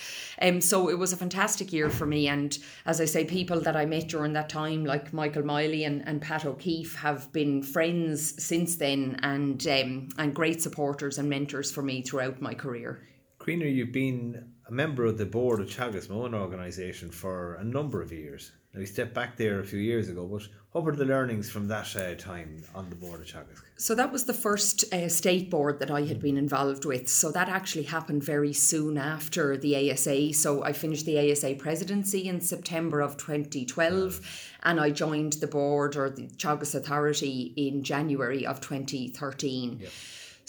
um 0.42 0.62
so 0.62 0.90
it 0.90 0.98
was 0.98 1.14
a 1.14 1.18
fantastic 1.18 1.72
year 1.74 1.90
for 1.90 2.06
me 2.06 2.28
and 2.28 2.60
as 2.86 3.02
I 3.02 3.06
say 3.06 3.26
people 3.26 3.60
that 3.62 3.76
I 3.76 3.86
met 3.86 4.08
during 4.08 4.34
that 4.34 4.50
time 4.50 4.86
like 4.86 5.14
Michael 5.14 5.44
Miley 5.44 5.84
and, 5.84 6.08
and 6.08 6.22
Pat 6.22 6.46
O'Keefe 6.46 6.96
have 6.96 7.32
been 7.32 7.64
friends 7.64 8.44
since 8.44 8.76
then 8.76 9.20
and 9.24 9.66
um, 9.68 10.10
and 10.18 10.34
great 10.34 10.62
supporters 10.62 11.18
and 11.18 11.30
mentors 11.30 11.72
for 11.72 11.82
me 11.82 12.02
throughout 12.02 12.42
my 12.42 12.54
career 12.54 13.08
Karina, 13.40 13.66
you've 13.66 13.94
been 13.94 14.52
a 14.68 14.72
member 14.74 15.06
of 15.06 15.18
the 15.18 15.26
board 15.26 15.62
of 15.62 15.70
Teagasc, 15.70 16.10
my 16.10 16.16
own 16.18 16.34
organisation, 16.34 17.10
for 17.10 17.56
a 17.56 17.64
number 17.64 18.02
of 18.02 18.12
years. 18.12 18.52
Now, 18.78 18.82
you 18.82 18.86
stepped 18.86 19.16
back 19.16 19.38
there 19.38 19.60
a 19.60 19.64
few 19.64 19.80
years 19.80 20.08
ago, 20.08 20.28
but 20.28 20.48
what 20.72 20.84
were 20.84 20.96
the 20.96 21.04
learnings 21.04 21.50
from 21.50 21.68
that 21.70 21.96
uh, 21.96 22.14
time 22.14 22.64
on 22.76 22.92
the 22.92 22.96
board 22.96 23.22
of 23.22 23.26
Teagasc? 23.26 23.64
So 23.76 23.96
that 23.96 24.12
was 24.12 24.26
the 24.26 24.36
first 24.36 24.94
uh, 24.94 25.10
state 25.10 25.50
board 25.50 25.80
that 25.80 25.90
I 25.90 26.04
had 26.04 26.22
been 26.22 26.38
involved 26.38 26.86
with. 26.86 27.10
So 27.10 27.32
that 27.32 27.50
actually 27.50 27.86
happened 27.86 28.24
very 28.24 28.54
soon 28.54 29.00
after 29.00 29.58
the 29.58 29.92
ASA. 29.92 30.34
So 30.34 30.64
I 30.64 30.74
finished 30.74 31.08
the 31.08 31.32
ASA 31.32 31.56
presidency 31.56 32.28
in 32.28 32.40
September 32.40 33.02
of 33.02 33.18
2012 33.18 34.54
and 34.62 34.80
I 34.80 34.92
joined 34.92 35.34
the 35.34 35.48
board 35.48 35.96
or 35.96 36.12
the 36.12 36.28
Teagasc 36.28 36.76
Authority 36.76 37.54
in 37.56 37.82
January 37.82 38.46
of 38.46 38.62
2013. 38.62 39.88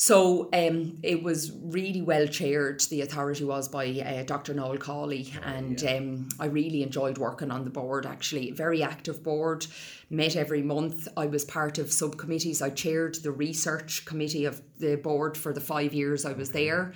So 0.00 0.48
um, 0.52 0.98
it 1.02 1.24
was 1.24 1.50
really 1.60 2.02
well 2.02 2.28
chaired. 2.28 2.80
The 2.82 3.00
authority 3.00 3.42
was 3.42 3.68
by 3.68 3.88
uh, 3.88 4.22
Dr. 4.22 4.54
Noel 4.54 4.76
Cawley, 4.76 5.34
and 5.42 5.82
um, 5.84 6.28
I 6.38 6.46
really 6.46 6.84
enjoyed 6.84 7.18
working 7.18 7.50
on 7.50 7.64
the 7.64 7.70
board. 7.70 8.06
Actually, 8.06 8.52
very 8.52 8.80
active 8.80 9.24
board. 9.24 9.66
Met 10.08 10.36
every 10.36 10.62
month. 10.62 11.08
I 11.16 11.26
was 11.26 11.44
part 11.44 11.78
of 11.78 11.90
subcommittees. 11.90 12.62
I 12.62 12.70
chaired 12.70 13.16
the 13.16 13.32
research 13.32 14.04
committee 14.04 14.44
of 14.44 14.62
the 14.78 14.94
board 14.94 15.36
for 15.36 15.52
the 15.52 15.60
five 15.60 15.92
years 15.92 16.24
I 16.24 16.32
was 16.32 16.52
there. 16.52 16.92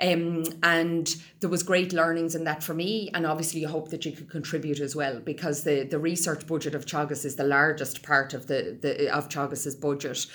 Um, 0.00 0.44
and 0.62 1.14
there 1.40 1.50
was 1.50 1.62
great 1.62 1.92
learnings 1.92 2.34
in 2.34 2.44
that 2.44 2.62
for 2.62 2.74
me, 2.74 3.10
and 3.14 3.26
obviously 3.26 3.60
you 3.60 3.68
hope 3.68 3.90
that 3.90 4.04
you 4.04 4.12
could 4.12 4.30
contribute 4.30 4.80
as 4.80 4.94
well 4.94 5.20
because 5.20 5.64
the, 5.64 5.84
the 5.84 5.98
research 5.98 6.46
budget 6.46 6.74
of 6.74 6.86
Teagasc 6.86 7.24
is 7.24 7.36
the 7.36 7.44
largest 7.44 8.02
part 8.02 8.34
of 8.34 8.46
the, 8.46 8.76
the 8.80 9.12
of 9.12 9.28
Teagasc's 9.28 9.74
budget. 9.74 10.26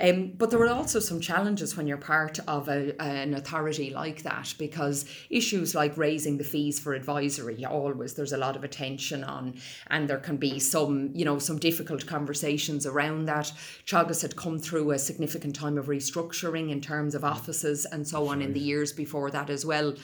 Um, 0.00 0.32
but 0.36 0.50
there 0.50 0.58
were 0.58 0.68
also 0.68 0.98
some 0.98 1.20
challenges 1.20 1.76
when 1.76 1.86
you're 1.86 1.98
part 1.98 2.38
of 2.48 2.68
a, 2.68 3.00
an 3.00 3.34
authority 3.34 3.90
like 3.90 4.22
that 4.22 4.54
because 4.58 5.04
issues 5.30 5.74
like 5.74 5.96
raising 5.96 6.38
the 6.38 6.44
fees 6.44 6.80
for 6.80 6.94
advisory 6.94 7.64
always 7.64 8.14
there's 8.14 8.32
a 8.32 8.36
lot 8.38 8.56
of 8.56 8.64
attention 8.64 9.22
on, 9.22 9.54
and 9.88 10.08
there 10.08 10.18
can 10.18 10.36
be 10.36 10.58
some 10.58 11.10
you 11.14 11.24
know 11.24 11.38
some 11.38 11.58
difficult 11.58 12.06
conversations 12.06 12.86
around 12.86 13.26
that. 13.26 13.52
Teagasc 13.86 14.22
had 14.22 14.36
come 14.36 14.58
through 14.58 14.90
a 14.90 14.98
significant 14.98 15.54
time 15.54 15.78
of 15.78 15.86
restructuring 15.86 16.70
in 16.70 16.80
terms 16.80 17.14
of 17.14 17.24
offices 17.24 17.84
and 17.86 18.06
so 18.06 18.28
on 18.28 18.42
in 18.42 18.52
the 18.52 18.60
years 18.60 18.92
before 18.92 19.11
that 19.30 19.50
as 19.50 19.64
well. 19.64 19.94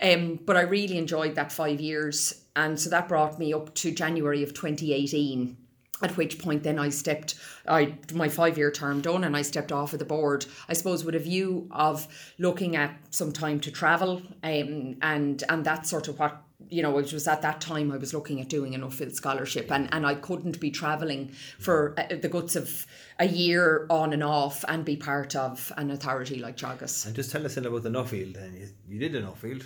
Um, 0.00 0.38
but 0.44 0.56
I 0.56 0.62
really 0.62 0.96
enjoyed 0.96 1.34
that 1.34 1.50
five 1.50 1.80
years, 1.80 2.44
and 2.54 2.78
so 2.78 2.90
that 2.90 3.08
brought 3.08 3.38
me 3.38 3.52
up 3.52 3.74
to 3.76 3.90
January 3.90 4.42
of 4.42 4.54
2018 4.54 5.56
at 6.00 6.16
which 6.16 6.38
point 6.38 6.62
then 6.62 6.78
I 6.78 6.90
stepped 6.90 7.34
I 7.66 7.94
my 8.14 8.28
five 8.28 8.56
year 8.56 8.70
term 8.70 9.00
done 9.00 9.24
and 9.24 9.36
I 9.36 9.42
stepped 9.42 9.72
off 9.72 9.92
of 9.92 9.98
the 9.98 10.04
board 10.04 10.46
I 10.68 10.72
suppose 10.72 11.04
with 11.04 11.14
a 11.14 11.18
view 11.18 11.68
of 11.70 12.06
looking 12.38 12.76
at 12.76 12.96
some 13.10 13.32
time 13.32 13.60
to 13.60 13.70
travel 13.70 14.22
um, 14.42 14.96
and 15.02 15.42
and 15.48 15.64
that's 15.64 15.90
sort 15.90 16.08
of 16.08 16.18
what 16.18 16.40
you 16.70 16.82
know 16.82 16.98
it 16.98 17.12
was 17.12 17.26
at 17.26 17.42
that 17.42 17.60
time 17.60 17.90
I 17.92 17.96
was 17.96 18.12
looking 18.12 18.40
at 18.40 18.48
doing 18.48 18.74
an 18.74 18.82
Nuffield 18.82 19.14
scholarship 19.14 19.70
and 19.70 19.88
and 19.92 20.06
I 20.06 20.14
couldn't 20.14 20.60
be 20.60 20.70
traveling 20.70 21.28
for 21.58 21.94
uh, 21.98 22.16
the 22.16 22.28
guts 22.28 22.56
of 22.56 22.86
a 23.18 23.26
year 23.26 23.86
on 23.90 24.12
and 24.12 24.22
off 24.22 24.64
and 24.68 24.84
be 24.84 24.96
part 24.96 25.34
of 25.34 25.72
an 25.76 25.90
authority 25.90 26.38
like 26.38 26.56
Teagasc. 26.56 27.06
And 27.06 27.14
just 27.14 27.32
tell 27.32 27.44
us 27.44 27.56
a 27.56 27.60
little 27.60 27.78
about 27.78 27.90
the 27.90 27.98
Nuffield 27.98 28.34
then. 28.34 28.54
You, 28.54 28.68
you 28.88 28.98
did 28.98 29.14
a 29.14 29.22
Nuffield. 29.22 29.64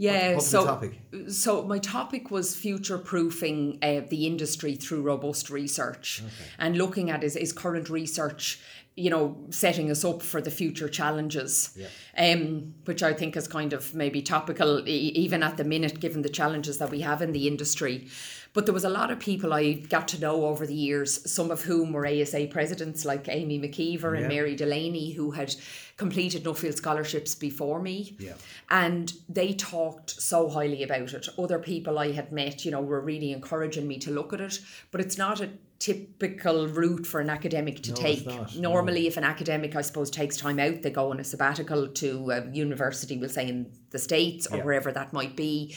Yeah, 0.00 0.36
what, 0.36 0.44
so 0.44 0.90
so 1.28 1.62
my 1.62 1.78
topic 1.78 2.30
was 2.30 2.56
future 2.56 2.96
proofing 2.96 3.78
uh, 3.82 4.00
the 4.08 4.26
industry 4.26 4.74
through 4.74 5.02
robust 5.02 5.50
research 5.50 6.22
okay. 6.24 6.50
and 6.58 6.78
looking 6.78 7.10
at 7.10 7.22
is, 7.22 7.36
is 7.36 7.52
current 7.52 7.90
research 7.90 8.62
you 8.96 9.10
know 9.10 9.36
setting 9.50 9.90
us 9.90 10.02
up 10.02 10.22
for 10.22 10.40
the 10.40 10.50
future 10.50 10.88
challenges 10.88 11.76
yeah. 11.76 11.88
um, 12.16 12.72
which 12.86 13.02
I 13.02 13.12
think 13.12 13.36
is 13.36 13.46
kind 13.46 13.74
of 13.74 13.94
maybe 13.94 14.22
topical 14.22 14.88
e- 14.88 15.12
even 15.14 15.42
at 15.42 15.58
the 15.58 15.64
minute 15.64 16.00
given 16.00 16.22
the 16.22 16.30
challenges 16.30 16.78
that 16.78 16.88
we 16.88 17.02
have 17.02 17.20
in 17.20 17.32
the 17.32 17.46
industry 17.46 18.08
but 18.52 18.66
there 18.66 18.74
was 18.74 18.84
a 18.84 18.90
lot 18.90 19.10
of 19.10 19.20
people 19.20 19.52
I 19.52 19.74
got 19.74 20.08
to 20.08 20.20
know 20.20 20.46
over 20.46 20.66
the 20.66 20.74
years, 20.74 21.30
some 21.30 21.50
of 21.50 21.62
whom 21.62 21.92
were 21.92 22.06
ASA 22.06 22.48
presidents 22.50 23.04
like 23.04 23.28
Amy 23.28 23.60
McKeever 23.60 24.18
and 24.18 24.26
Mary 24.26 24.56
Delaney, 24.56 25.12
who 25.12 25.30
had 25.30 25.54
completed 25.96 26.42
Nuffield 26.42 26.76
scholarships 26.76 27.34
before 27.34 27.80
me. 27.80 28.16
Yeah. 28.18 28.32
And 28.68 29.12
they 29.28 29.52
talked 29.52 30.10
so 30.10 30.48
highly 30.48 30.82
about 30.82 31.12
it. 31.14 31.28
Other 31.38 31.58
people 31.58 31.98
I 31.98 32.10
had 32.10 32.32
met, 32.32 32.64
you 32.64 32.72
know, 32.72 32.80
were 32.80 33.00
really 33.00 33.32
encouraging 33.32 33.86
me 33.86 33.98
to 33.98 34.10
look 34.10 34.32
at 34.32 34.40
it. 34.40 34.58
But 34.90 35.00
it's 35.00 35.18
not 35.18 35.40
a 35.40 35.50
typical 35.78 36.68
route 36.68 37.06
for 37.06 37.20
an 37.20 37.30
academic 37.30 37.82
to 37.82 37.90
no, 37.90 37.96
take. 37.96 38.56
Normally, 38.56 39.02
no. 39.02 39.08
if 39.08 39.16
an 39.16 39.24
academic, 39.24 39.76
I 39.76 39.82
suppose, 39.82 40.10
takes 40.10 40.36
time 40.36 40.58
out, 40.58 40.82
they 40.82 40.90
go 40.90 41.10
on 41.10 41.20
a 41.20 41.24
sabbatical 41.24 41.88
to 41.88 42.30
a 42.30 42.50
university, 42.50 43.16
we'll 43.16 43.28
say 43.28 43.48
in 43.48 43.72
the 43.90 43.98
States 43.98 44.46
or 44.46 44.58
yeah. 44.58 44.64
wherever 44.64 44.92
that 44.92 45.12
might 45.12 45.36
be. 45.36 45.74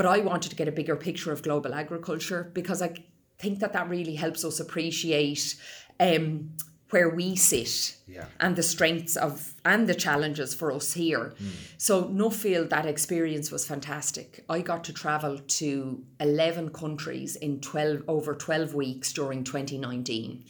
But 0.00 0.06
I 0.06 0.20
wanted 0.20 0.48
to 0.48 0.56
get 0.56 0.66
a 0.66 0.72
bigger 0.72 0.96
picture 0.96 1.30
of 1.30 1.42
global 1.42 1.74
agriculture 1.74 2.50
because 2.54 2.80
I 2.80 2.94
think 3.38 3.58
that 3.58 3.74
that 3.74 3.90
really 3.90 4.14
helps 4.14 4.46
us 4.46 4.58
appreciate 4.58 5.56
um, 6.00 6.56
where 6.88 7.10
we 7.10 7.36
sit 7.36 7.98
yeah. 8.08 8.24
and 8.40 8.56
the 8.56 8.62
strengths 8.62 9.16
of 9.16 9.52
and 9.62 9.86
the 9.86 9.94
challenges 9.94 10.54
for 10.54 10.72
us 10.72 10.94
here. 10.94 11.34
Mm. 11.38 11.50
So 11.76 12.04
Nuffield, 12.04 12.70
that 12.70 12.86
experience 12.86 13.52
was 13.52 13.66
fantastic. 13.66 14.42
I 14.48 14.62
got 14.62 14.84
to 14.84 14.94
travel 14.94 15.38
to 15.38 16.02
eleven 16.18 16.70
countries 16.70 17.36
in 17.36 17.60
twelve 17.60 18.00
over 18.08 18.34
twelve 18.34 18.72
weeks 18.72 19.12
during 19.12 19.44
twenty 19.44 19.76
nineteen. 19.76 20.46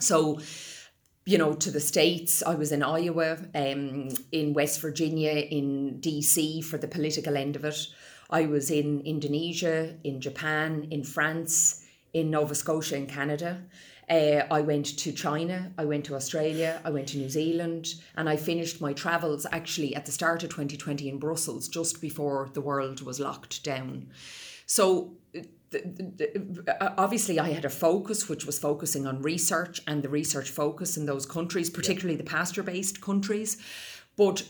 So 0.00 0.40
you 1.26 1.36
know, 1.36 1.52
to 1.52 1.70
the 1.70 1.80
States. 1.80 2.42
I 2.42 2.54
was 2.54 2.72
in 2.72 2.82
Iowa, 2.82 3.36
um, 3.54 4.08
in 4.32 4.54
West 4.54 4.80
Virginia, 4.80 5.32
in 5.32 6.00
DC 6.00 6.64
for 6.64 6.78
the 6.78 6.88
political 6.88 7.36
end 7.36 7.54
of 7.54 7.66
it. 7.66 7.86
I 8.30 8.46
was 8.46 8.70
in 8.70 9.00
Indonesia, 9.00 9.94
in 10.04 10.20
Japan, 10.20 10.88
in 10.90 11.02
France, 11.02 11.84
in 12.12 12.30
Nova 12.30 12.54
Scotia, 12.54 12.96
in 12.96 13.06
Canada. 13.06 13.62
Uh, 14.08 14.46
I 14.50 14.62
went 14.62 14.98
to 14.98 15.12
China, 15.12 15.72
I 15.76 15.84
went 15.84 16.06
to 16.06 16.14
Australia, 16.14 16.80
I 16.82 16.90
went 16.90 17.08
to 17.08 17.18
New 17.18 17.28
Zealand, 17.28 17.94
and 18.16 18.28
I 18.28 18.36
finished 18.36 18.80
my 18.80 18.94
travels 18.94 19.46
actually 19.52 19.94
at 19.94 20.06
the 20.06 20.12
start 20.12 20.42
of 20.42 20.50
2020 20.50 21.08
in 21.08 21.18
Brussels, 21.18 21.68
just 21.68 22.00
before 22.00 22.48
the 22.54 22.62
world 22.62 23.02
was 23.02 23.20
locked 23.20 23.62
down. 23.62 24.08
So, 24.64 25.12
the, 25.70 25.82
the, 25.82 26.82
uh, 26.82 26.94
obviously, 26.96 27.38
I 27.38 27.50
had 27.50 27.66
a 27.66 27.70
focus 27.70 28.26
which 28.28 28.46
was 28.46 28.58
focusing 28.58 29.06
on 29.06 29.20
research 29.20 29.82
and 29.86 30.02
the 30.02 30.08
research 30.08 30.48
focus 30.48 30.96
in 30.96 31.04
those 31.04 31.26
countries, 31.26 31.68
particularly 31.68 32.14
yeah. 32.14 32.24
the 32.24 32.30
pasture 32.30 32.62
based 32.62 33.02
countries. 33.02 33.58
But 34.16 34.44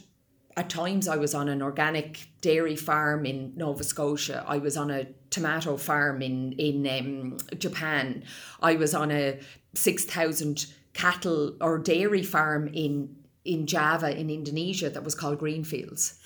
at 0.59 0.69
times 0.69 1.07
I 1.07 1.17
was 1.17 1.35
on 1.35 1.49
an 1.49 1.63
organic 1.63 2.29
dairy 2.41 2.75
farm 2.75 3.25
in 3.25 3.53
Nova 3.55 3.85
Scotia. 3.85 4.45
I 4.47 4.59
was 4.59 4.77
on 4.77 4.91
a 4.91 5.07
tomato 5.31 5.77
farm 5.77 6.21
in 6.21 6.53
in 6.55 6.77
um, 6.89 7.37
Japan. 7.57 8.25
I 8.61 8.75
was 8.75 8.93
on 8.93 9.13
a 9.13 9.39
six 9.75 10.05
thousand 10.05 10.67
cattle 10.95 11.57
or 11.61 11.79
dairy 11.79 12.25
farm 12.25 12.69
in 12.75 13.17
in 13.45 13.69
Java 13.69 14.19
in 14.19 14.31
Indonesia 14.31 14.91
that 14.91 15.05
was 15.05 15.15
called 15.15 15.39
Greenfields. 15.39 16.19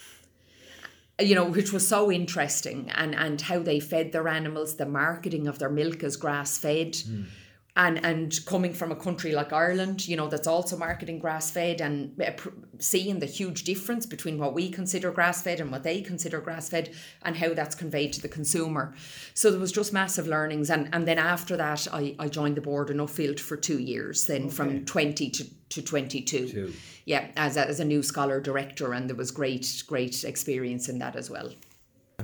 You 1.21 1.35
know, 1.35 1.45
which 1.45 1.71
was 1.71 1.87
so 1.87 2.11
interesting, 2.11 2.91
and 2.95 3.15
and 3.15 3.39
how 3.39 3.59
they 3.59 3.81
fed 3.81 4.13
their 4.13 4.29
animals, 4.29 4.77
the 4.77 4.87
marketing 4.87 5.47
of 5.47 5.59
their 5.59 5.69
milk 5.69 6.03
as 6.03 6.17
grass 6.17 6.57
fed. 6.57 6.95
Mm 6.95 7.27
and 7.75 8.05
and 8.05 8.39
coming 8.45 8.75
from 8.75 8.93
a 8.93 8.97
country 8.97 9.33
like 9.33 9.53
Ireland, 9.53 10.07
you 10.07 10.17
know, 10.17 10.29
that's 10.29 10.47
also 10.47 10.77
marketing 10.77 11.19
grass 11.19 11.51
fed 11.51 11.81
and 11.81 12.21
uh, 12.21 12.33
seeing 12.79 13.19
the 13.19 13.27
huge 13.27 13.65
difference 13.65 14.05
between 14.05 14.39
what 14.39 14.53
we 14.53 14.69
consider 14.69 15.11
grass 15.11 15.43
fed 15.43 15.59
and 15.59 15.71
what 15.71 15.83
they 15.83 16.03
consider 16.03 16.41
grass 16.41 16.69
fed 16.69 16.95
and 17.23 17.37
how 17.37 17.55
that's 17.55 17.75
conveyed 17.75 18.13
to 18.13 18.21
the 18.21 18.29
consumer. 18.29 18.95
So 19.33 19.51
there 19.51 19.61
was 19.61 19.73
just 19.73 19.93
massive 19.93 20.27
learnings, 20.27 20.69
and 20.69 20.91
and 20.93 21.09
then 21.09 21.19
after 21.19 21.57
that, 21.57 21.89
I 21.93 22.15
I 22.19 22.29
joined 22.29 22.57
the 22.57 22.61
board 22.61 22.91
in 22.91 22.99
Nuffield 22.99 23.41
for 23.41 23.57
two 23.57 23.79
years, 23.79 24.27
then 24.27 24.45
okay. 24.45 24.51
from 24.51 24.85
twenty 24.85 25.31
to 25.31 25.45
to 25.71 25.83
twenty 25.83 26.21
two. 26.21 26.73
Yeah, 27.07 27.29
as 27.37 27.57
a, 27.57 27.67
as 27.67 27.81
a 27.81 27.85
new 27.85 28.03
scholar 28.03 28.41
director, 28.41 28.93
and 28.93 29.09
there 29.09 29.17
was 29.17 29.31
great 29.31 29.83
great 29.87 30.25
experience 30.25 30.91
in 30.91 30.99
that 30.99 31.17
as 31.17 31.31
well. 31.31 31.51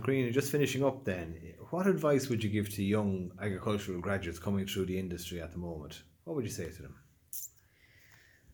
Karina, 0.05 0.31
just 0.31 0.53
finishing 0.53 0.85
up 0.85 1.05
then, 1.05 1.35
what 1.71 1.87
advice 1.87 2.29
would 2.29 2.43
you 2.43 2.51
give 2.51 2.75
to 2.75 2.83
young 2.83 3.33
agricultural 3.41 4.01
graduates 4.01 4.39
coming 4.39 4.67
through 4.67 4.87
the 4.87 4.99
industry 4.99 5.41
at 5.41 5.53
the 5.53 5.59
moment? 5.59 6.03
What 6.25 6.37
would 6.37 6.45
you 6.45 6.51
say 6.51 6.71
to 6.71 6.83
them? 6.83 6.95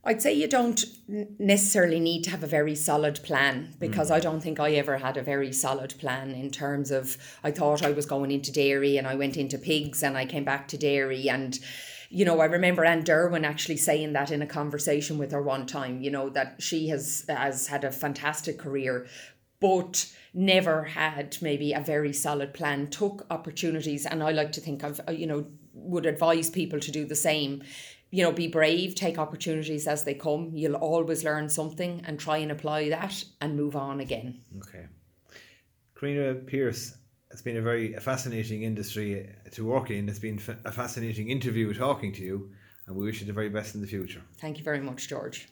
I'd 0.06 0.20
say 0.20 0.34
you 0.34 0.48
don't 0.48 0.84
necessarily 1.38 1.98
need 1.98 2.24
to 2.24 2.30
have 2.30 2.42
a 2.42 2.46
very 2.46 2.74
solid 2.74 3.20
plan 3.22 3.74
because 3.80 4.10
mm. 4.10 4.14
I 4.14 4.20
don't 4.20 4.40
think 4.40 4.60
I 4.60 4.72
ever 4.72 4.98
had 4.98 5.16
a 5.16 5.22
very 5.22 5.52
solid 5.52 5.94
plan 5.98 6.32
in 6.32 6.50
terms 6.50 6.90
of 6.90 7.16
I 7.42 7.50
thought 7.50 7.82
I 7.82 7.92
was 7.92 8.04
going 8.04 8.30
into 8.30 8.52
dairy 8.52 8.98
and 8.98 9.06
I 9.06 9.14
went 9.14 9.36
into 9.36 9.56
pigs 9.56 10.02
and 10.02 10.18
I 10.18 10.26
came 10.26 10.44
back 10.44 10.68
to 10.68 10.78
dairy 10.78 11.30
and 11.30 11.58
you 12.10 12.26
know 12.26 12.40
I 12.40 12.44
remember 12.44 12.84
Anne 12.84 13.02
Derwin 13.02 13.46
actually 13.46 13.78
saying 13.78 14.12
that 14.12 14.30
in 14.30 14.42
a 14.42 14.46
conversation 14.46 15.16
with 15.16 15.32
her 15.32 15.40
one 15.40 15.64
time 15.64 16.02
you 16.02 16.10
know 16.10 16.28
that 16.30 16.56
she 16.58 16.88
has 16.88 17.24
has 17.26 17.68
had 17.68 17.82
a 17.82 17.90
fantastic 17.90 18.58
career 18.58 19.06
but 19.60 20.12
never 20.32 20.84
had 20.84 21.38
maybe 21.40 21.72
a 21.72 21.80
very 21.80 22.12
solid 22.12 22.52
plan, 22.52 22.88
took 22.88 23.26
opportunities, 23.30 24.04
and 24.04 24.22
I 24.22 24.32
like 24.32 24.52
to 24.52 24.60
think 24.60 24.84
I've, 24.84 25.00
uh, 25.08 25.12
you 25.12 25.26
know, 25.26 25.46
would 25.72 26.06
advise 26.06 26.50
people 26.50 26.80
to 26.80 26.90
do 26.90 27.04
the 27.04 27.16
same. 27.16 27.62
You 28.10 28.22
know, 28.22 28.32
be 28.32 28.46
brave, 28.46 28.94
take 28.94 29.18
opportunities 29.18 29.88
as 29.88 30.04
they 30.04 30.14
come. 30.14 30.52
You'll 30.54 30.76
always 30.76 31.24
learn 31.24 31.48
something 31.48 32.02
and 32.06 32.18
try 32.18 32.38
and 32.38 32.52
apply 32.52 32.88
that 32.90 33.24
and 33.40 33.56
move 33.56 33.74
on 33.74 34.00
again. 34.00 34.40
Okay. 34.58 34.86
Karina 35.98 36.34
Pierce, 36.34 36.96
it's 37.30 37.42
been 37.42 37.56
a 37.56 37.62
very 37.62 37.94
fascinating 37.94 38.62
industry 38.62 39.28
to 39.52 39.64
work 39.64 39.90
in. 39.90 40.08
It's 40.08 40.20
been 40.20 40.40
a 40.64 40.70
fascinating 40.70 41.30
interview 41.30 41.74
talking 41.74 42.12
to 42.12 42.22
you, 42.22 42.50
and 42.86 42.94
we 42.94 43.04
wish 43.04 43.20
you 43.20 43.26
the 43.26 43.32
very 43.32 43.48
best 43.48 43.74
in 43.74 43.80
the 43.80 43.86
future. 43.86 44.22
Thank 44.38 44.58
you 44.58 44.64
very 44.64 44.80
much, 44.80 45.08
George. 45.08 45.48